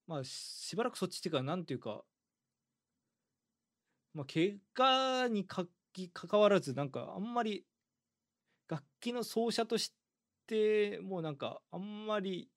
[0.07, 2.03] まあししばらくそっちっていうかなんていうか。
[4.13, 7.65] まあ怪我にかき関わらずなんかあんまり
[8.67, 9.93] 楽器の奏者とし
[10.47, 12.49] てもうなんかあんまり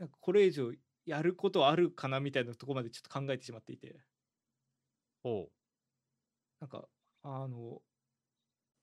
[0.00, 0.72] なんかこれ以上
[1.04, 4.00] やることあるかなみたいなところまでちょっと考えてしまっていて
[5.22, 5.50] ほ
[6.58, 6.88] なんか
[7.22, 7.82] あの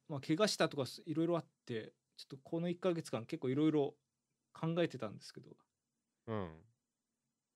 [0.07, 3.95] まあ怪我したとかすいろいろあってちょっとこの1ヶ月間結構いろいろ
[4.53, 5.49] 考えてたんですけど
[6.27, 6.33] う。
[6.33, 6.49] うん。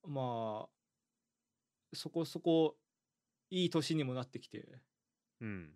[0.07, 0.69] まあ
[1.93, 2.77] そこそこ
[3.51, 4.65] いい年にもなってきて
[5.39, 5.69] うん。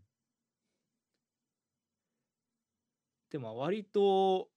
[3.29, 4.49] でも割と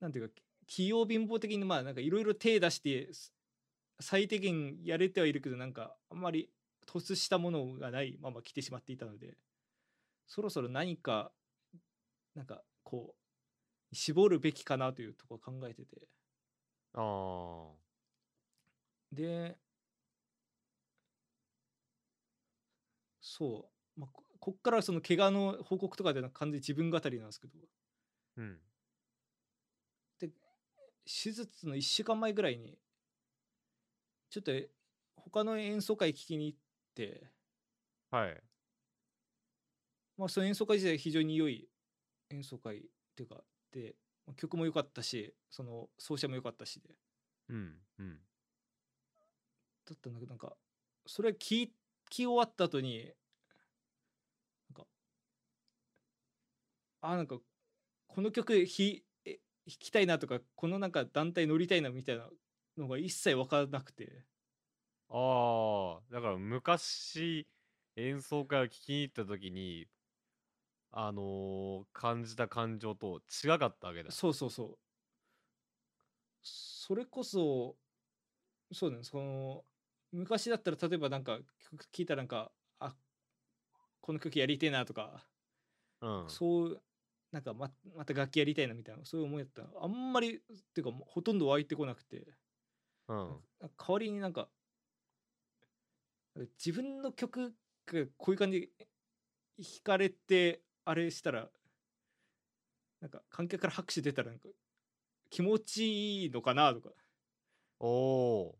[0.00, 0.34] なんていうか
[0.68, 3.32] 器用貧乏的にまあなんかいろいろ手出してす
[4.00, 6.50] 最低限やれてはいるけどなんかあんまり
[6.86, 9.36] 突したものがないまま来てしまっていたので
[10.26, 11.32] そろそろ何か
[12.34, 13.14] なんかこ
[13.92, 16.06] う絞るべきかなというところを考えてて
[16.94, 17.88] ああ。
[19.10, 19.56] で
[23.22, 27.54] そう、まあ、ここっからその怪我の報告とかでは完全に自分語りなんですけど
[28.36, 28.58] うん。
[31.08, 32.78] 手術の1週間前ぐらいに
[34.30, 34.52] ちょっと
[35.16, 36.58] 他の演奏会聞きに行っ
[36.94, 37.30] て、
[38.10, 38.42] はい。
[40.18, 41.68] まあ、その演奏会自体非常に良い
[42.30, 42.80] 演奏会っ
[43.16, 43.36] ていうか
[43.72, 43.94] で
[44.26, 46.94] まあ曲も良かったしその奏者も良かったしで
[47.48, 47.78] うん。
[47.98, 48.18] うん。
[49.86, 50.56] だったんだけどなんか
[51.06, 51.70] それ聞
[52.10, 52.98] き終わった後に
[54.68, 54.86] なんか
[57.00, 57.36] あなんか
[58.08, 59.07] この曲ひえ
[59.68, 62.30] 弾きたいなとかこのなんか団体乗りたいなみたいな
[62.76, 64.24] のが一切分からなくて
[65.08, 66.02] ああ。
[66.10, 67.46] だから昔、
[67.96, 69.88] 演奏会を聞きに行った時に、
[70.90, 74.10] あのー感じた感情と違かったわけだ。
[74.10, 74.78] そうそうそう
[76.42, 77.76] それこそ
[78.72, 79.64] そうなんですその
[80.12, 82.96] 昔だったら例えばなんか曲聴いたらなんかあ
[84.00, 85.28] この曲やりてえなとか
[86.00, 86.40] うん。
[86.40, 86.82] そう
[87.32, 90.40] なんかままた楽器やりたいなみたいなそういう思いだったらあんまりっ
[90.74, 92.26] ていうかほとんど湧いてこなくて。
[93.08, 93.36] うん。
[93.60, 94.48] 代わりになんか
[96.62, 97.54] 自分の曲
[97.86, 98.68] がこういう感じで
[99.58, 101.48] 弾かれてあれしたら
[103.00, 104.48] なんか観客から拍手出たらなんか
[105.30, 106.90] 気持ちいいのかなとか。
[107.80, 108.58] おお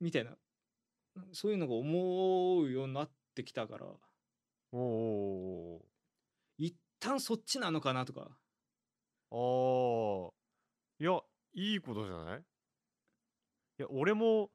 [0.00, 0.36] みたいな。
[1.32, 3.86] そういうのが思うようになってきたから。
[3.86, 3.90] ー。
[4.72, 5.87] おーお一
[7.00, 8.38] 旦そっちなのかなとか。
[9.30, 10.34] ああ。
[11.00, 11.20] いや、
[11.54, 12.44] いいことじゃない？
[13.78, 14.50] いや、俺も、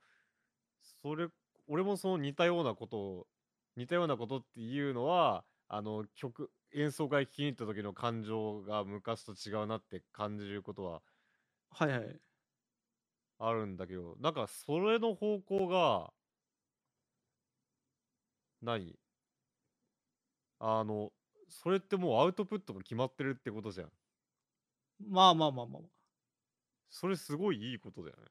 [1.04, 1.30] それ、
[1.68, 3.28] 俺もその似たようなことを、
[3.78, 11.04] 似たようなことっていうのは、あの、曲、演奏会聴きに行った時の感情が昔と違うなって感じることは
[11.72, 12.20] はいはい
[13.40, 16.14] あるんだけど、なんかそれの方向が、
[18.62, 18.98] 何
[20.60, 21.12] あの、
[21.62, 23.92] それってもうアウトプットが決まってるってことじゃん。
[25.00, 25.90] まあまあまあまあまあ
[26.90, 28.24] それすごいいいことだよね。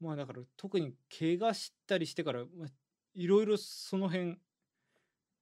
[0.00, 2.68] まあだから特に怪我したりしてからまあ
[3.14, 4.36] いろいろその辺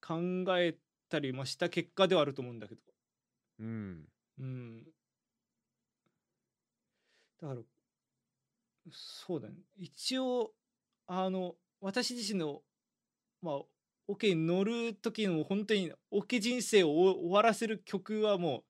[0.01, 0.77] 考え
[1.09, 2.81] たりもした結果ではあると思うんだけど
[3.61, 4.09] うん。
[4.39, 4.85] うん
[7.41, 7.61] だから
[8.93, 10.53] そうだね一応
[11.07, 12.63] あの私自身の
[13.43, 13.61] まあ
[14.11, 18.65] オケに乗る時の本当にオケ人生を終終わらせる曲はもう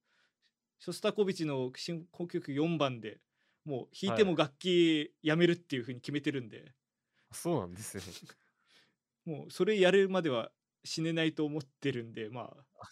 [0.81, 3.20] ショスタコビチの新交曲4番で
[3.64, 6.72] もう弾いても楽器やめるっていうふうに決めてるんで、
[7.33, 8.03] そうなんですね。
[9.24, 10.50] もうそれやるまでは
[10.85, 12.88] 死ねないと思ってるんでまあ。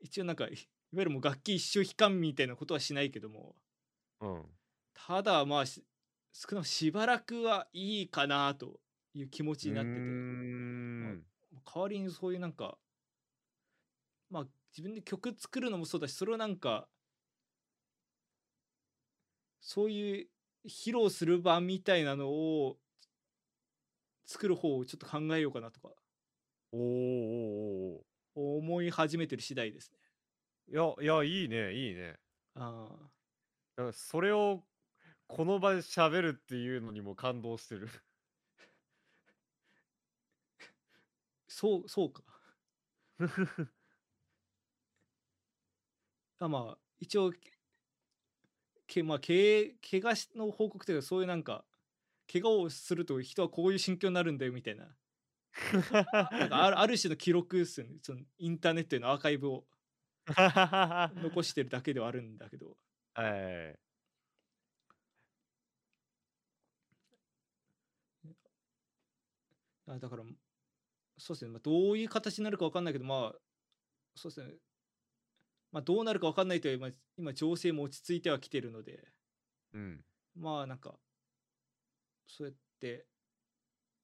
[0.00, 0.56] 一応なんかいいわ
[0.92, 3.54] ゆるもう楽器一生弾かんみたいなことはしないけども。
[4.20, 4.42] うん。
[4.92, 5.84] ただまあし
[6.32, 8.80] 少なくしばらくはいいかなと
[9.18, 9.96] いう気持ちになってて。
[9.98, 11.26] うーん。
[11.64, 12.78] 代わりにそういうなんか
[14.30, 16.88] まあ自分で曲作るのもそうだしそれをなんか
[19.60, 20.28] そういう
[20.66, 22.78] 披露する場みたいなのを
[24.24, 25.88] 作る方をちょっと考えようかなとか。
[26.72, 27.98] おー
[28.34, 29.98] お思い始めてる次第ですね。
[30.70, 32.16] ーいやいやいいねいいね。
[32.54, 32.88] あ
[33.92, 34.62] それを
[35.26, 37.88] この場で喋るっていうのにも感動してる
[41.58, 42.22] そうそうか。
[46.38, 47.32] あまあ一応
[48.86, 51.64] けまあけ怪我しの報告というかそういうなんか
[52.32, 54.86] 怪我をすると人はこういう心境になるんだよみたいな。
[55.92, 57.96] なんかあるある種の記録ですよね。
[58.02, 59.66] そのインターネットへのアーカイブを
[60.28, 62.76] 残してるだけではあるんだけど。
[63.14, 63.78] はい。
[69.88, 70.22] あだから
[71.18, 73.38] そうですね、まあ、どういう形になるか分かんないけどまあ
[74.14, 74.54] そうですね。
[75.70, 79.12] まあどうなるか分かんないという今今情勢も落ち着いてはきてるので。
[79.72, 80.04] うん。
[80.34, 80.98] まあなんか
[82.26, 83.06] そうやって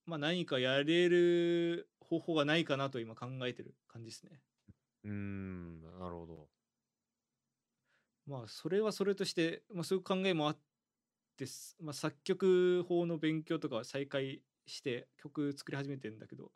[0.07, 4.41] まあ何かやれる方法がないかなと今考えてる感じですね。
[5.05, 6.49] うーんなるほど。
[8.27, 10.59] まあそれはそれとして、まあ、そういう考えもあっ
[11.37, 16.51] てす、まあ、作曲法の勉強とかは再開して曲作り始めてるんだけど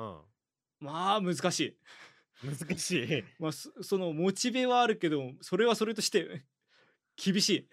[0.00, 0.86] うん。
[0.86, 1.76] まあ難しい。
[2.42, 3.24] 難しい。
[3.38, 6.46] まあ、そそのモチベはあるけどそれはそれとして
[7.16, 7.68] 厳しい。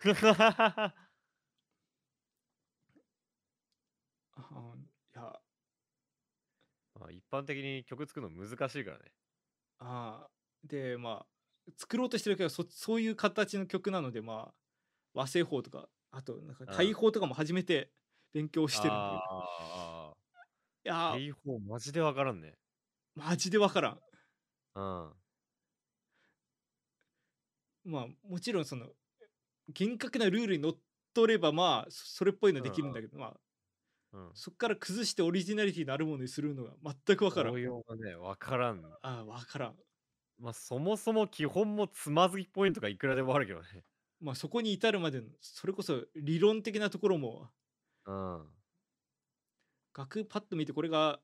[0.04, 0.92] あ
[4.34, 5.40] いや。
[6.98, 9.12] まあ一般的に曲作るの難しいからね。
[9.78, 10.28] あ
[10.64, 14.54] でまあ作ろうとしてるけどそそういう形の曲なのでまあ
[15.14, 16.70] 和製法とかあとなんかうん。
[16.76, 17.92] 大法とかも初めて
[18.32, 20.03] 勉強してるんだけどあい
[20.84, 22.54] やあ警報マジでわからんね。
[23.14, 23.98] マジでわからん。
[24.74, 25.12] うん。
[27.84, 28.86] まあもちろんその
[29.68, 30.72] 厳格なルールにのっ
[31.14, 33.34] とればまあそそれっぽいのできるんだけど、まあ
[34.12, 34.30] うん。
[34.34, 36.72] そっから崩してオリジナリティのあるものにするのが
[37.06, 37.54] 全くわからん。
[37.54, 38.84] 応用がねわからん。
[38.84, 39.74] ああわからん。
[40.38, 43.84] まあそもそも基本もつまずきポイントがいくらでもあるけどね。
[44.20, 47.50] まあそこに至るまでのそれこそ理論的なところも
[48.06, 48.53] うん
[49.96, 51.20] 楽パッと見てこれが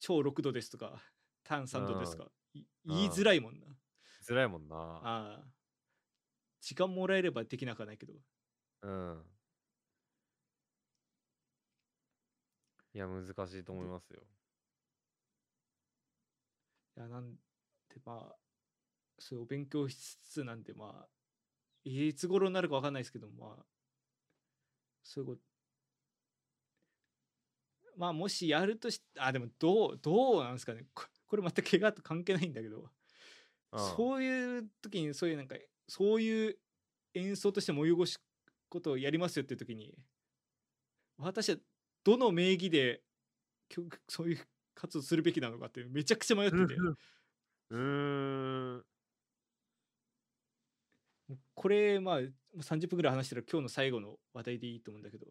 [0.00, 1.02] 超6度ですとか
[1.44, 2.30] 単3度ですとか
[2.84, 3.66] 言いづらいもんな。
[4.26, 4.76] 辛いもんな。
[4.76, 5.00] あ
[5.40, 5.44] あ。
[6.60, 8.14] 時間もらえればできなくはないけど。
[8.82, 9.24] うん。
[12.94, 14.22] いや難しいと思いますよ。
[16.96, 17.40] いやなんで
[18.04, 18.36] まあ
[19.18, 21.08] そういうお勉強しつつなんてまあ
[21.84, 23.66] いつ頃になるかわかんないですけどまあ
[25.02, 25.51] そういうこと
[27.96, 30.86] まあもしやるとしあでもどうどうなんですかね。
[30.94, 32.80] ここれ全く怪我と関係ないんだけど。
[32.80, 32.88] うん
[33.96, 35.56] そういう時にそういうなんか
[35.88, 36.58] そういう
[37.14, 38.18] 演奏として催し
[38.68, 39.94] ことをやりますよっていう時に
[41.16, 41.56] 私は
[42.04, 43.02] どの名義で
[43.70, 46.74] 曲そういう活動するべきなのかってめちゃくちゃ迷ってて。
[46.74, 48.84] うーん。
[51.54, 52.20] これまあ
[52.60, 55.26] 30分ぐらい話したら今日の最後の話題でいいと思うんだけど。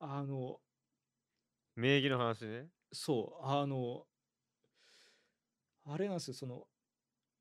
[0.00, 0.60] あの
[1.78, 2.66] 名義の話ね。
[2.92, 4.04] そうあの
[5.86, 6.66] あれなんですよその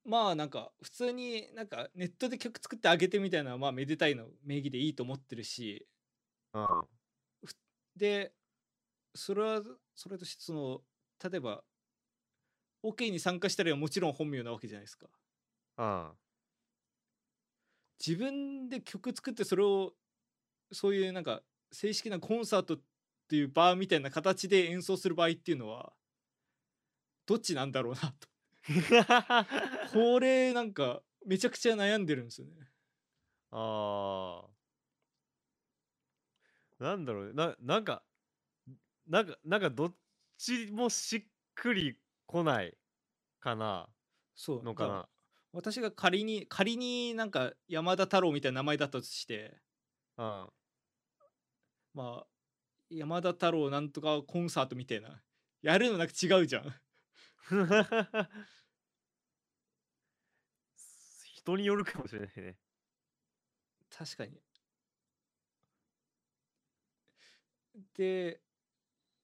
[0.05, 5.87] まあなんか普通になんかネットで曲作ってあげてみたいなのはまあめでたいの名義でいいと思ってるし。
[6.53, 6.67] うん。
[7.95, 8.31] で
[9.15, 9.63] それは
[9.95, 10.81] それとしてその
[11.31, 11.63] 例えば
[12.83, 15.07] OK に参加したらもちろん本名なわけじゃないですか。
[15.79, 16.11] うん。
[17.99, 19.93] 自分で曲作ってそれを
[20.71, 22.77] そういうなんか正式なコンサート
[23.27, 25.91] っていうバーみたいな形で演奏する場合っていうのは
[27.25, 28.29] どっちなんだろうなと。
[29.91, 32.53] これなんかめちゃくちゃ悩んでるんですよね。
[33.51, 36.83] あー。
[36.83, 37.33] なんだろうね。
[37.33, 38.01] ななんか
[39.07, 39.95] なんかなんかどっ
[40.37, 41.23] ちもしっ
[41.53, 42.77] くりこない
[43.41, 43.89] かな。
[44.35, 44.89] そうのかな。
[44.89, 45.09] だら
[45.51, 49.57] 私が仮に仮になんか山田太郎みたいな名前だったとして
[50.15, 50.49] うん。
[51.93, 52.27] まあ
[52.89, 55.21] 山田太郎なんとかコンサートみたいな。
[55.61, 56.73] やるのなんか違うじゃん。
[61.35, 62.57] 人によるかもしれないね。
[63.89, 64.41] 確かに。
[67.95, 68.41] で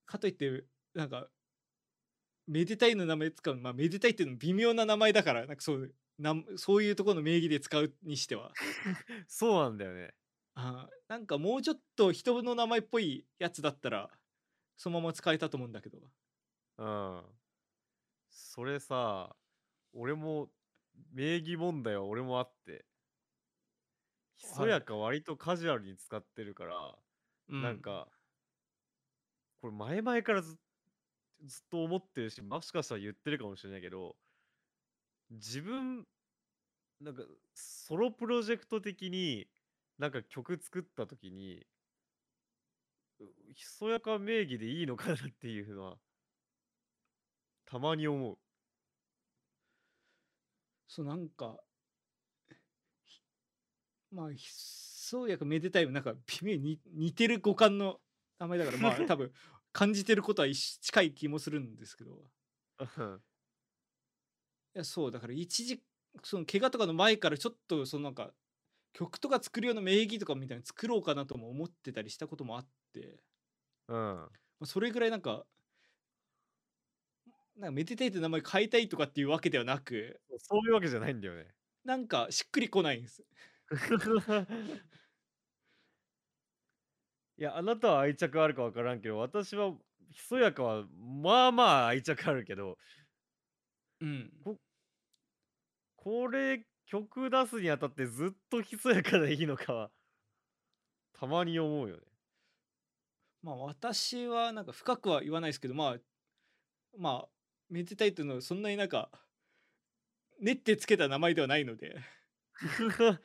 [0.06, 1.28] かといってなんか
[2.48, 8.52] めでたいの名前使うまあめでたいっていうのも微妙な名前だからなんかそうなんそういうところの名義で使うにしては。
[9.28, 10.14] そうなんだよね
[10.56, 14.10] あーなんかもうちょっと人の名前っぽいやつだったら
[14.78, 16.00] そのまま使えたと思うんだけど。
[16.78, 17.22] うん。
[18.30, 19.36] それさ
[19.94, 20.50] 俺も
[21.12, 22.86] 名義問題は俺もあって。
[24.36, 26.96] ひそやか割とカジュアルに使ってるから、
[27.50, 28.08] うなんか
[29.62, 30.58] これ前々からず
[31.46, 34.16] ずっと思ってるし、もしかしたら言ってるかもしれないけど、
[35.32, 36.06] 自分、
[37.02, 37.24] なんか
[37.54, 39.48] ソロプロジェクト的に、
[39.98, 41.66] なんか曲作った時に、
[43.20, 45.98] うひそやか名義でいいのかなっていうのは、
[47.66, 48.38] たまに思う。
[50.88, 51.58] そうなんか
[53.04, 53.22] ひ
[54.12, 58.00] まあひそうやかめでたいもなんか微妙に似てる五感の
[58.38, 59.32] 名前だからまあ多分
[59.74, 62.22] 感じてることは近い気もするんですけど。
[62.80, 63.24] うん。
[64.76, 65.84] いやそうだから一時
[66.24, 68.32] その怪我とかの前からちょっとそのなんか
[68.94, 73.20] 曲とか作るような名義とかみたいなの作ろうかなとも思ってたりしたこともあって、
[73.88, 73.98] うん。
[74.60, 75.46] まあ、それぐらいなんか
[77.56, 81.48] なんかめでたいって名前変えたいとかっていうわけではなくそういうわけじゃないんだよね。
[81.86, 83.24] なんかしっくりこないんです
[87.38, 89.74] いや、あなたは愛着あるかわからんけど、私は、
[90.12, 90.86] ひそやかは、
[91.24, 92.78] まあまあ愛着あるけど、
[94.02, 94.32] うん
[95.96, 99.92] これ、曲出すにあたってずっとひそやかでいいのかは、
[101.14, 102.04] たまに思うよね。
[103.42, 105.98] まあ私はなんか深くは言わないですけどまあ
[106.98, 107.30] まあ
[107.70, 109.12] めでたいっていうのはそんなになんか
[110.40, 111.98] 練ってつけた名前ではないので。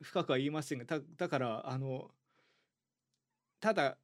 [0.00, 2.14] 深くは言いませんがだだからあの
[3.58, 3.98] ただ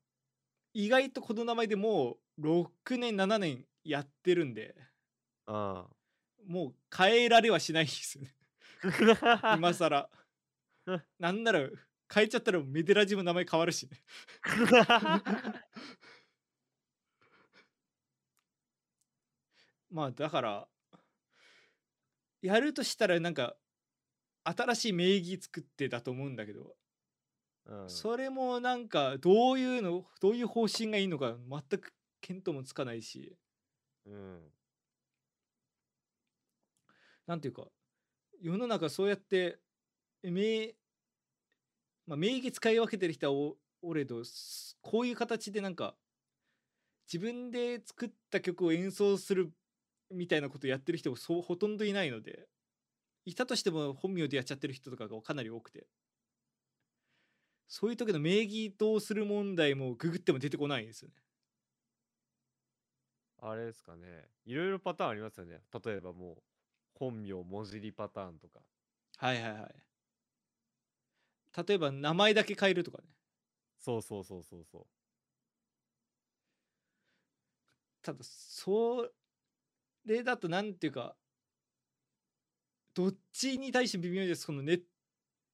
[0.72, 4.74] 意外とこの名前でもう6年7年やってるんで。
[5.46, 5.86] あ
[6.46, 8.34] もう変えられはしないですよね
[9.42, 9.54] あ。
[9.56, 10.08] 今更
[11.18, 11.68] なんなら
[12.12, 14.02] 変えちゃったらメデラジも名前変わるしね
[19.90, 20.68] まあだから
[22.42, 23.56] やるとしたらなんか
[24.44, 26.60] 新しい名義作ってだと思うんだけど、
[27.66, 33.38] うんそれもなんかどういうのどういう方針がいいのか全く見当もつかないし
[34.04, 34.52] うん。
[37.26, 37.64] なんていうか
[38.40, 39.58] 世の中そうやって
[40.22, 40.74] 名,、
[42.06, 44.22] まあ、名義使い分けてる人はおおれど
[44.80, 45.94] こういう形でなんか
[47.12, 49.52] 自分で作った曲を演奏する
[50.10, 52.46] みたいなことやってる人もそうほとんどいないので
[53.26, 55.86] いたとしても本名でやっちゃってる人とかがかなり多くて
[57.68, 61.14] そういう時の名義どうする問題もググっても出てこないんですよね。
[63.42, 64.28] あれですかね。
[64.46, 65.60] いろいろパターンありますよね。
[65.84, 66.42] 例えばもう、
[66.94, 68.60] 本名文字りパターンとか。
[69.18, 69.74] はいはいはい。
[71.66, 73.04] 例えば名前だけ変えるとかね。
[73.78, 74.86] そうそうそうそうそう。
[78.02, 79.10] ただそ
[80.04, 81.16] れだとなんていうか
[82.94, 84.82] どっちに対して微妙ですこのネッ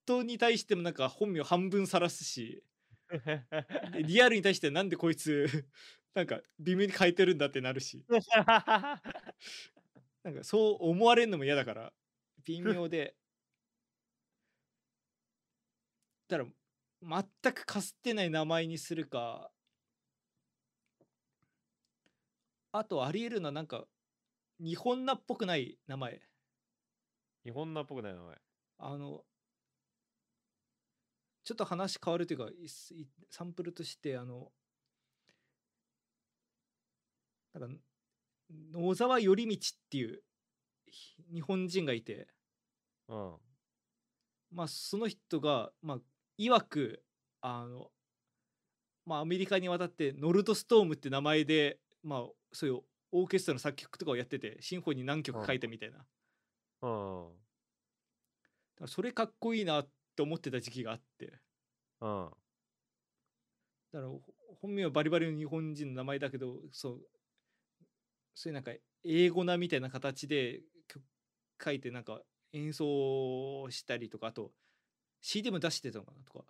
[0.05, 2.63] トに対してもなんか本名半分さらすし
[3.11, 3.47] で
[4.05, 5.67] リアルに対してなんでこいつ
[6.15, 8.05] なんか微妙に変えてるんだってなるし
[10.23, 11.93] なんかそう思われるのも嫌だから
[12.45, 13.17] 微妙で。
[16.29, 19.51] だから全くかすってない名前にするか。
[22.73, 23.85] あとありえるのはなんか
[24.61, 26.21] 日本名っぽくない名前。
[27.45, 28.39] 日本名っぽくない名前。
[28.79, 29.25] あの
[31.45, 34.53] ちょっと話変わるというかいすいサンプルとしてあの
[37.55, 37.77] なんか
[38.73, 39.47] 野沢頼道っ
[39.91, 40.23] ていう
[40.87, 42.29] ひ日本人がいて
[43.09, 43.37] うん。
[44.53, 45.99] まあその人がまあ
[46.39, 47.03] 曰く
[47.41, 47.91] あの
[49.07, 52.81] まあアメリカに渡ってノルドストームって名前でまあそういう
[53.13, 56.09] オーケストラの作曲とかをやっててシンフォニー何曲書いたみたいな、だか
[56.83, 57.29] うん。
[58.81, 61.33] らそれかっこいいなって思ってた時期があって
[62.01, 62.31] うん。
[63.93, 64.21] だからほ
[64.61, 67.01] 本名はバリバリの日本人の名前だけどそう
[68.35, 68.73] そういうなんか
[69.05, 71.03] 英語なみたいな形で曲
[71.63, 72.21] 書いてなんか
[72.53, 74.53] 演奏したりとかあと
[75.21, 76.45] CD も出してたのかなとか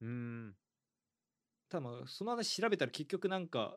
[0.00, 0.54] うーん。
[1.68, 3.76] ただまあその話調べたら結局なんか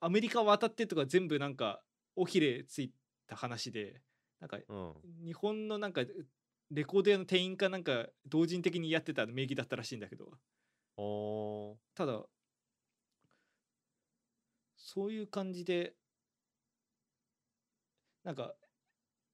[0.00, 1.82] アメリカ渡ってとか全部なんか
[2.16, 2.92] 尾ひれつい
[3.26, 4.00] た話で
[4.40, 4.94] なんかうん。
[5.24, 6.02] 日本のなんか
[6.70, 10.30] レコード屋の店員かなんか同人的にやってた名義だったらしいんだけど。
[11.94, 12.22] ただ
[14.82, 15.94] そういう感じで
[18.24, 18.54] なんか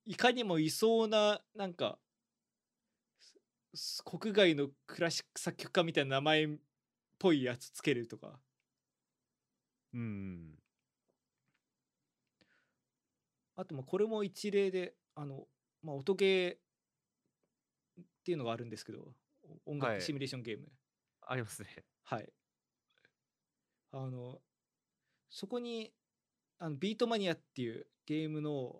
[0.04, 1.98] いかにもいそうななんか
[3.74, 6.48] す国外のクラシック作曲家みたいな名前っ
[7.18, 8.38] ぽいやつつけるとか
[9.94, 10.58] うん。
[13.56, 15.44] あとまあこれも一例であの、
[15.82, 19.14] まあ、音ゲーっていうのがあるんですけど
[19.66, 20.66] お音はい楽シミュレーションゲーム
[21.22, 21.68] ありますね。
[22.04, 22.28] はい、
[23.92, 24.40] あの
[25.36, 25.92] そこに
[26.58, 28.74] あのビートマニアっていうゲームの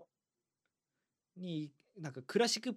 [1.37, 2.75] になんかクラシック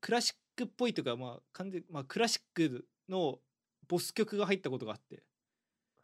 [0.00, 3.40] クラシックっぽいというかまあ完全まあクラシックの
[3.88, 5.24] ボス曲が入ったことがあって。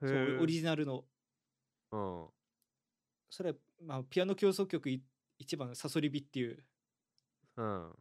[0.01, 1.05] そうオリジナルの。
[1.93, 2.27] うん。
[3.31, 3.57] それは、
[3.87, 5.01] まあ、ピアノ競争曲い
[5.39, 6.65] 一番サソリビっていう。
[7.57, 7.93] うん。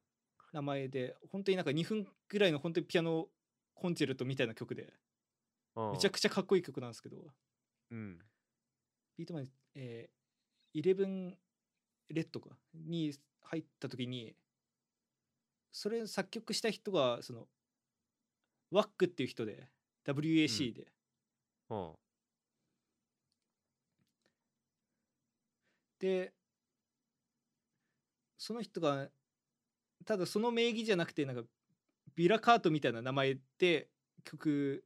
[0.52, 3.28] 名前で本当になんか2分ぐらいの本当にピアノ
[3.76, 4.92] コンチェルトみたいな曲で。
[5.76, 5.92] うん。
[5.92, 7.18] めちゃくちゃかっこいい曲なんですけど。
[7.92, 8.20] うん。
[9.22, 11.38] ビートマン、えー、イレブン
[12.10, 13.14] レッドかに
[13.44, 14.34] 入った時に
[15.72, 17.46] それ作曲した人がその
[18.72, 19.68] ワックっていう人で
[20.08, 20.88] WAC で、
[21.70, 21.92] うん。
[26.00, 26.34] で
[28.40, 29.08] その人が
[30.04, 31.44] ただその名義じゃなくてなんか
[32.16, 33.88] ビラカートみたいな名前で
[34.24, 34.84] 曲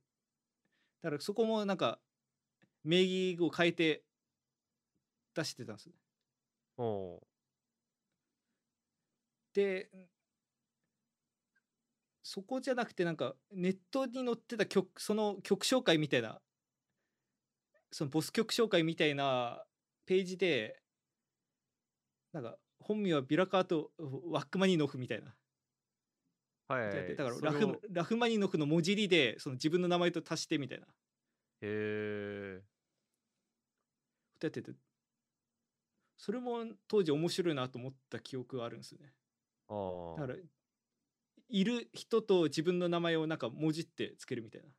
[1.01, 1.99] だからそこもなんか
[2.83, 4.03] 名義を変えて
[5.36, 5.89] 出してたんです
[6.77, 7.21] お
[9.53, 9.89] で
[12.23, 16.41] そこじゃなくてなんかネットに載ってた曲その曲紹介みたいな
[17.91, 19.63] そのボス曲紹介みたいな
[20.05, 20.81] ページで
[22.33, 23.91] なんか本名はビラカート・
[24.29, 25.33] ワックマニノフみたいな
[26.67, 27.15] はいはいはい。
[27.15, 30.91] だからラフラフマニノフの文字入りでその自分の名前と足してみたいなこ
[31.61, 32.61] へえ。
[34.39, 34.71] とやってて
[36.26, 39.13] それも当時面白いなと思った記憶があるんですよね
[39.67, 40.15] ああ。
[40.17, 40.39] だから
[41.49, 44.69] いる人と自分の名前をなんかもじってつけるみたいな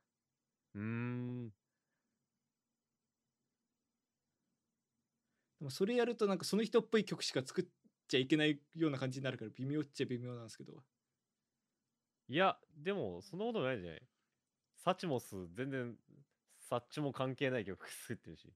[0.75, 1.53] うーん。
[5.59, 7.65] でもそれやるとなんかその人っぽい曲しか作っ
[8.07, 10.83] ちゃいけないような感じになるから微妙っちゃ微妙なんですけど
[12.29, 14.07] いや、でも、そんなことないんじゃない？
[14.75, 15.97] サチモス、全然、
[16.59, 18.53] サッチも関係ない曲作ってるし。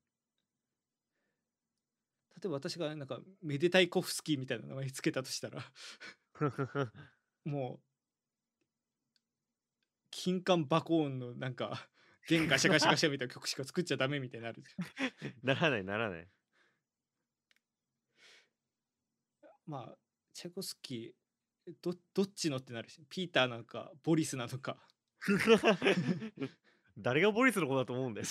[2.37, 5.63] 例えば私がなんかメデタイコフスキーみたいな名前つけたとしたら
[7.45, 7.79] もう
[10.09, 11.87] 金管バコーンのなんか
[12.27, 14.63] 弦ガシャガシャガシャみたいな曲しか作っちゃダメみたいになる
[15.43, 16.27] ならない、ならない。
[19.65, 19.97] まあ
[20.33, 24.77] チェコスキーどどっちのってなるしピーターなのかボリスなのか
[26.97, 28.27] 誰がボリスの子だと思うんだよ。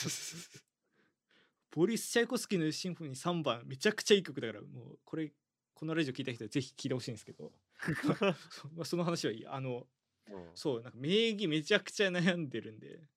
[1.72, 5.32] ボリス・チャイコスキーのシンフォニー3番めちゃくちゃいい曲だからもうこれ
[5.74, 7.52] このラジオ聞いた人はぜひ聞いてほしいんですけど。
[8.50, 9.46] そまあ その話はいい。
[9.46, 9.86] あの
[10.28, 10.50] うん。
[10.54, 13.08] そうなんか名義めちゃくちゃ悩んでるんで。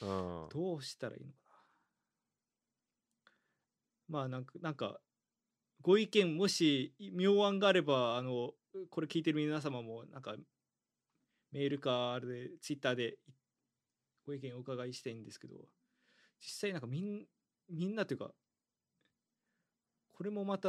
[0.00, 0.48] うん。
[0.50, 1.56] どうしたらいいのかな。
[4.08, 5.00] まあなんかなんか
[5.80, 8.54] ご意見もし妙案があればあの
[8.90, 10.36] これ聞いてる皆様もなんか
[11.50, 13.18] メールかあれでツイッターで
[14.24, 15.68] ご意見お伺いしたいんですけど。
[16.40, 17.26] 実際なんかみん
[17.68, 18.30] みんなというか
[20.12, 20.68] これもまた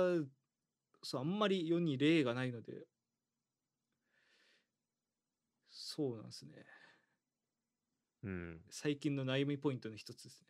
[1.02, 2.86] そうあんまり世に例がないので
[5.70, 6.52] そうなんですね
[8.24, 8.62] うん。
[8.70, 10.48] 最近の悩みポイントの一つですね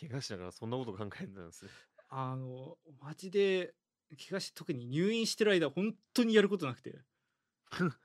[0.00, 1.70] 怪我しながらそんなこと考えてたんですね。
[2.08, 3.74] あのマジで
[4.10, 6.98] 怪我して特に入院してる間本当にやることなくて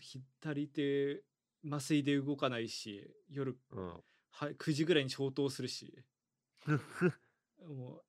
[0.00, 1.22] 左手
[1.64, 3.88] 麻酔で動かないし夜うん。
[4.30, 6.04] は9時ぐらいに消灯するし。
[7.66, 8.04] もう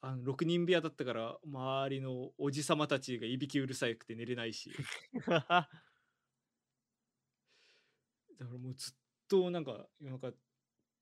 [0.00, 4.72] あの6人部屋だったから周りのおじさまたちがいびきうるさくて寝れないし。
[5.26, 5.68] だか
[8.38, 8.94] らもうずっ
[9.28, 10.32] となんか夜中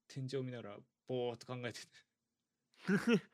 [0.09, 1.88] 天井見ながらぼーっと考えてて。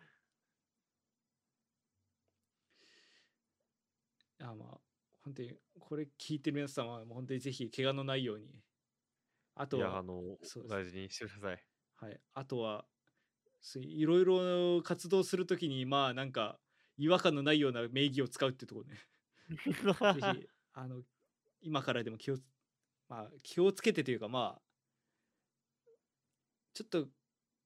[4.40, 4.91] いやまあ
[5.24, 8.46] 本当にこれ聞いてる皆様はもう本当にぜひ怪我のないように。
[9.54, 10.20] あとはあの、
[10.68, 11.64] 大事にしてください。
[11.96, 12.84] はい、あとは
[13.76, 16.58] いろいろ活動するときにまあなんか
[16.96, 18.98] 違和感のないような名義を使うってところね。
[20.14, 21.02] ぜひあの
[21.60, 22.42] 今からでも気をつ,、
[23.08, 24.62] まあ、気をつけてというかまあ
[26.74, 27.04] ちょっと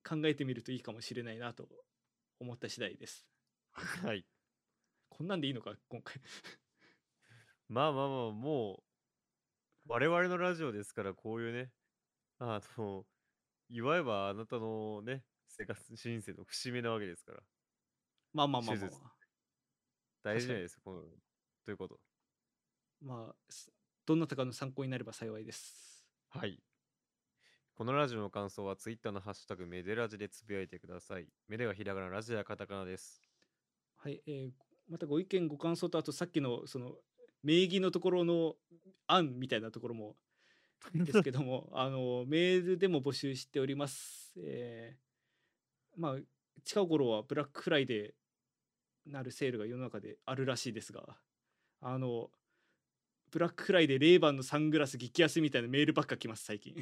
[0.06, 1.68] 考えてみるといいかもしれないなと
[2.40, 3.26] 思った次第です。
[3.72, 4.26] はい。
[5.08, 6.20] こんなんでいいのか今回
[7.68, 8.82] まあまあまあ、もう、
[9.88, 11.70] 我々のラジオですから、こういうね、
[12.38, 13.04] あの、
[13.68, 17.40] 祝えばあなたのね、生活人生の節目なわけですから、
[18.32, 18.90] まあまあまあまあ
[20.22, 21.02] 大事じゃないですか、この、
[21.64, 21.98] ということ。
[23.00, 23.70] まあす
[24.06, 26.62] どなたかの参考になれば幸いですはい。
[27.74, 31.28] このラジオの感想は、ツイッターのハッシュタグ、メデラジでつぶやいてください。
[31.48, 33.22] メデがひらがな、ラジオはカタカナです。
[33.96, 34.50] はい、えー
[34.88, 36.92] またご意見ご感想とあとさっきのその
[37.42, 38.56] 名義のところの
[39.06, 40.16] 案みたいなところも
[40.94, 44.34] ですけども あのメールでも募集しております。
[44.38, 45.06] えー
[45.96, 46.16] まあ
[46.64, 51.16] 近頃はブラックフライデーなるセールが世の中であるらしいですが
[51.80, 52.30] あの
[53.30, 56.74] ブラックフライデーレイバンのサングラス激安みたいなメールばっか来ます最近。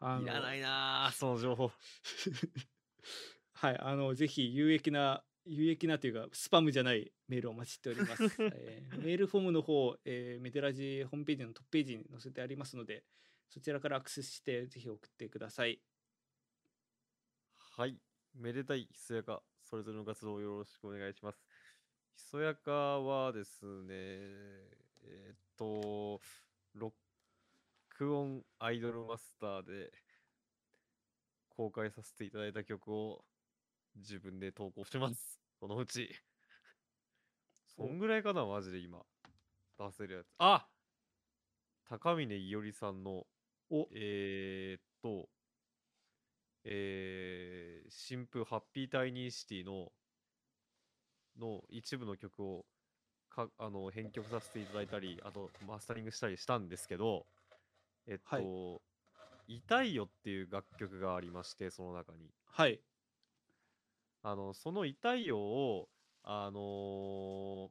[0.00, 1.70] あ いらないなあその情報。
[3.54, 8.22] はい、あのぜひ有益な有益なというかスパムじゃないメールをお待ちしております。
[8.40, 13.04] えーメールフォームの方、えーメテラジホームページのトップページに載せてありますので、
[13.48, 15.80] そちらからアクセスしてぜひ送ってください。
[17.56, 17.98] はい。
[18.34, 21.44] めでたいひそやか、それぞれの活動をよろしくお願いします。
[22.14, 26.20] ひそやかはですね、えーっと、
[26.74, 26.94] 録
[28.00, 29.92] 音アイドルマスターで
[31.50, 33.24] 公開させていただいた曲を
[33.96, 35.40] 自分で投稿してます。
[35.60, 36.10] そのうち。
[37.66, 39.04] そんぐらいかな、マジで今。
[39.78, 40.28] 出せるやつ。
[40.38, 40.68] あ
[41.84, 43.26] 高峰いおりさんの、
[43.70, 45.28] おえー、っと、
[46.64, 49.92] えー、新風ハッピータイニーシティの
[51.36, 52.64] の一部の曲を
[53.28, 57.26] かあの編曲させていただいたりあとマスタリングしたりしたんですけど
[58.06, 58.82] えっはいと
[59.48, 62.80] 「痛いよ」っていう楽曲がありましてその中にはい、
[64.26, 65.90] あのその「痛いよ」を
[66.22, 67.70] あの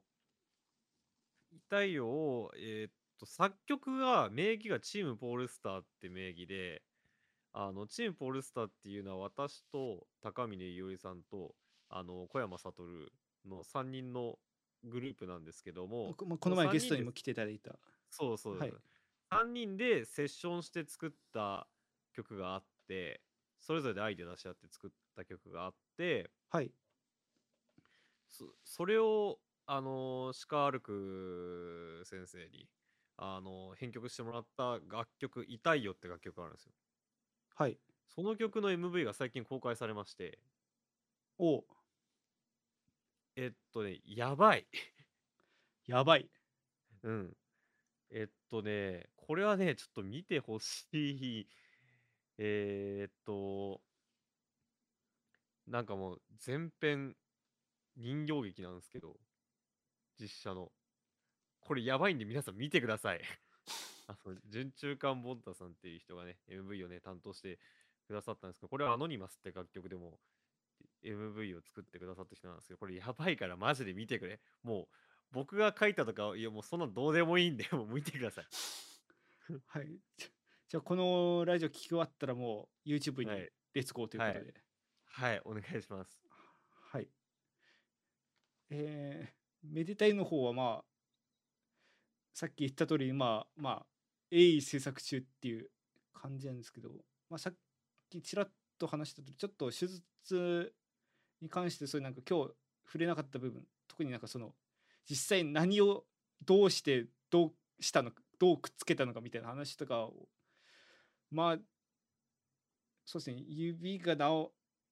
[1.56, 6.82] 痛いよをえーっと作曲が名義がチームポールスターって名義で
[7.52, 11.54] あのチームポールスターっていうのは私と高峰伊織さんと
[11.88, 12.82] あの小山悟
[13.44, 14.38] の3人の
[14.84, 17.78] グループなんですけどもこまこの前ゲストにも来ていただいた。
[18.10, 18.58] そうそう。
[18.58, 18.72] はい。
[19.30, 21.66] 3人でセッションして作った
[22.12, 23.20] 曲があって
[23.60, 26.72] それぞれでアイデア出し合って作った曲があってはい、
[28.28, 32.68] そそれをあのシカールク先生に
[33.16, 36.72] あの編曲してもらった楽曲「痛いよ」って楽曲があるんですよ。
[37.56, 37.78] はい、
[38.08, 40.38] その曲の MV が最近公開されまして。
[41.38, 41.64] お。
[43.36, 44.66] えっとねやばい。
[45.86, 46.30] やばい。
[47.02, 47.36] うん。
[48.10, 51.48] えっとねこれはねちょっと見てほしい。
[52.38, 53.82] えーっと
[55.66, 57.16] なんかもう全編
[57.96, 59.16] 人形劇なんですけど
[60.20, 60.70] 実写の。
[61.60, 63.20] これやばいんで皆さん見てください。
[64.06, 67.58] あの純中間ボンタさんっていう人がね MV をね担当して
[68.06, 70.20] くださったんですけどこれはアノニマスって楽曲でも
[71.02, 74.40] MV を作ってくださった人なんですけどこれやばいからマジで見てくれ。
[74.62, 74.88] もう
[75.32, 78.46] 僕が書いたとかいやもうそんなのどうでもいいんでもう見てください。
[79.66, 79.98] はい。
[80.68, 83.50] じゃあこのラジオ聞き終わったらもう YouTube にはい。
[83.72, 84.38] レッツゴーということで。
[84.38, 84.63] はい
[85.16, 86.18] はいお願いします
[86.90, 87.06] はい。
[88.70, 90.84] えー、めでたいの方はまあ
[92.32, 93.86] さっき言った通りまあまあ
[94.32, 95.70] 鋭意制作中っていう
[96.12, 96.88] 感じなんですけど、
[97.30, 97.54] まあ、さっ
[98.10, 100.72] きちらっと話した通りちょっと手術
[101.40, 102.50] に関してそういうなんか今日
[102.86, 104.52] 触れなかった部分特になんかその
[105.08, 106.02] 実際何を
[106.44, 110.26] どうしてどうしたのかどうくっつけたのかみたいな話とかを
[111.30, 111.58] まあ
[113.06, 114.50] そうですね指がなお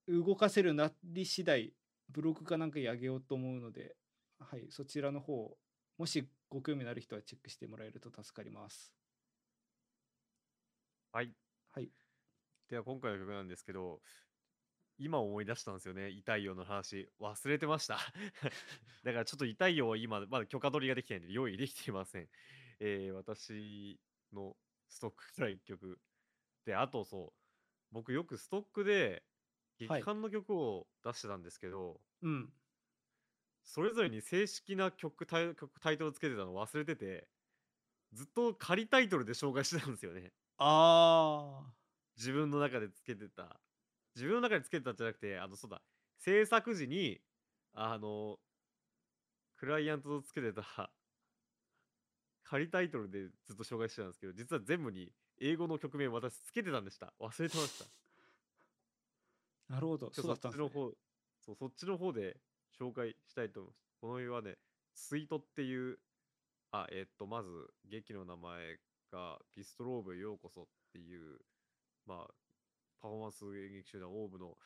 [0.08, 1.74] 動かせるなり次第
[2.08, 3.96] ブログかなんかに上げようと思うので、
[4.38, 5.56] はい、そちらの方
[5.98, 8.92] もしご興味のある人はチェックしてもらえると助かります。
[11.12, 11.32] はい。
[11.70, 11.90] はい、
[12.68, 14.00] では今回の曲なんですけど
[14.98, 17.08] 今思い出したんですよね痛いよの話。
[17.20, 17.98] 忘れてました。
[19.04, 22.28] だからちょっと痛いよは今まだ許可取りができてないんで用意できていません、
[22.80, 23.98] えー私
[24.32, 24.56] の
[24.88, 25.98] ストックから1曲。
[26.64, 27.42] であとそう
[27.90, 29.24] 僕よくストックで
[29.88, 30.00] はい。
[30.00, 32.52] 劇館の曲を出してたんですけど、うん、
[33.64, 37.28] それぞれに正式な曲タイ曲タイトルつけてたの忘れてて
[38.12, 40.32] ずっと仮タイトルで紹介してたんですよね。
[40.58, 41.62] あ
[42.16, 43.60] 自分の中でつけてた。
[44.14, 45.82] 自分の中でつけてたんじゃなくてあのそうだ。
[46.18, 47.20] 制作時に
[47.72, 48.38] あの
[49.56, 50.90] クライアントとつけてた
[52.44, 55.10] 仮タイトルでずっと紹介してたんですけど実は全部に
[55.40, 57.14] 英語の曲名私つけてたんでした。
[57.18, 57.86] 忘れてました。
[57.86, 58.01] あ
[59.72, 60.10] なるほど。
[60.12, 60.92] そうだったんです、ね、そっちの方
[61.40, 62.36] そうそっちの方で
[62.78, 63.82] 紹介したいと思います。
[64.00, 64.58] この絵はね
[64.94, 65.98] スイートっていう
[66.72, 67.48] あえっとまず
[67.90, 68.78] 劇の名前
[69.10, 71.38] がビストローブへようこそっていう
[72.06, 72.34] まあ
[73.00, 74.56] パフォーマンス演劇集団オーブの、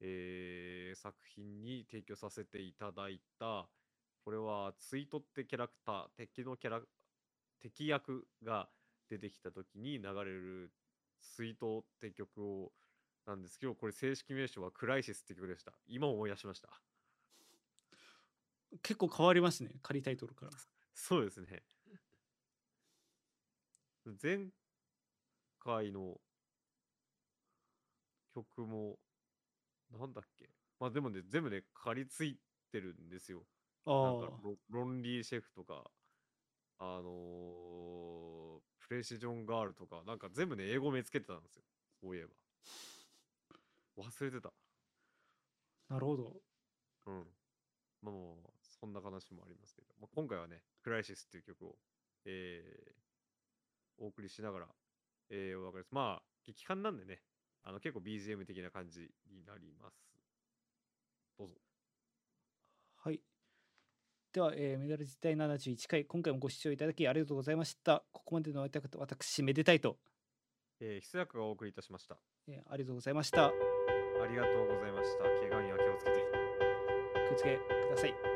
[0.00, 3.68] えー作品に提供させていただいた
[4.24, 6.80] これはツイートってキャラクター敵のキャラ
[7.60, 8.68] 敵役が
[9.08, 10.72] 出てきた時に流れる
[11.22, 12.72] ツイートって曲を
[13.30, 16.68] なんですけどこれ正式名称はクライシスって曲でした今思い出しました
[18.82, 20.52] 結構変わりますね仮タイトルから。
[20.94, 21.62] そうですね
[24.20, 24.48] 前
[25.60, 26.20] 回の
[28.34, 28.98] 曲も、
[29.90, 32.38] なんだっけまあでもね、全部ね、借りつい
[32.70, 33.44] てるんですよ。
[33.84, 35.90] なんかああロ、ロンリーシェフとか、
[36.78, 41.64] あのープレシジョンガールとか、なんか全部ね、英語名つけてたんですよ。
[42.00, 42.32] そういえば。
[44.02, 44.52] 忘れてた。
[45.88, 46.36] なるほど。
[47.06, 47.26] うん。
[48.02, 51.76] まあもう、そんな話もありますけど、まあ、今回はね、クライシスっていう曲を、
[52.24, 53.00] えー
[54.02, 54.66] お送りしながら、
[55.28, 55.92] えーお別れです。
[55.94, 57.20] まあ、劇感なんでね、
[57.62, 59.94] あの結構 BGM 的な感じになります。
[61.38, 61.54] どうぞ。
[62.96, 63.20] はい。
[64.32, 68.02] では、えーメダル自体71回、今回もご視聴いただきありがとうございました。
[68.12, 69.98] ここまでの私、めでたいと、
[70.80, 72.16] えー、ひそやかがお送りいたしました。
[72.48, 73.52] えーありがとうございました。
[74.22, 75.24] ありがとうございました。
[75.24, 76.16] 怪我には気をつけて。
[77.28, 78.29] 気をつけください。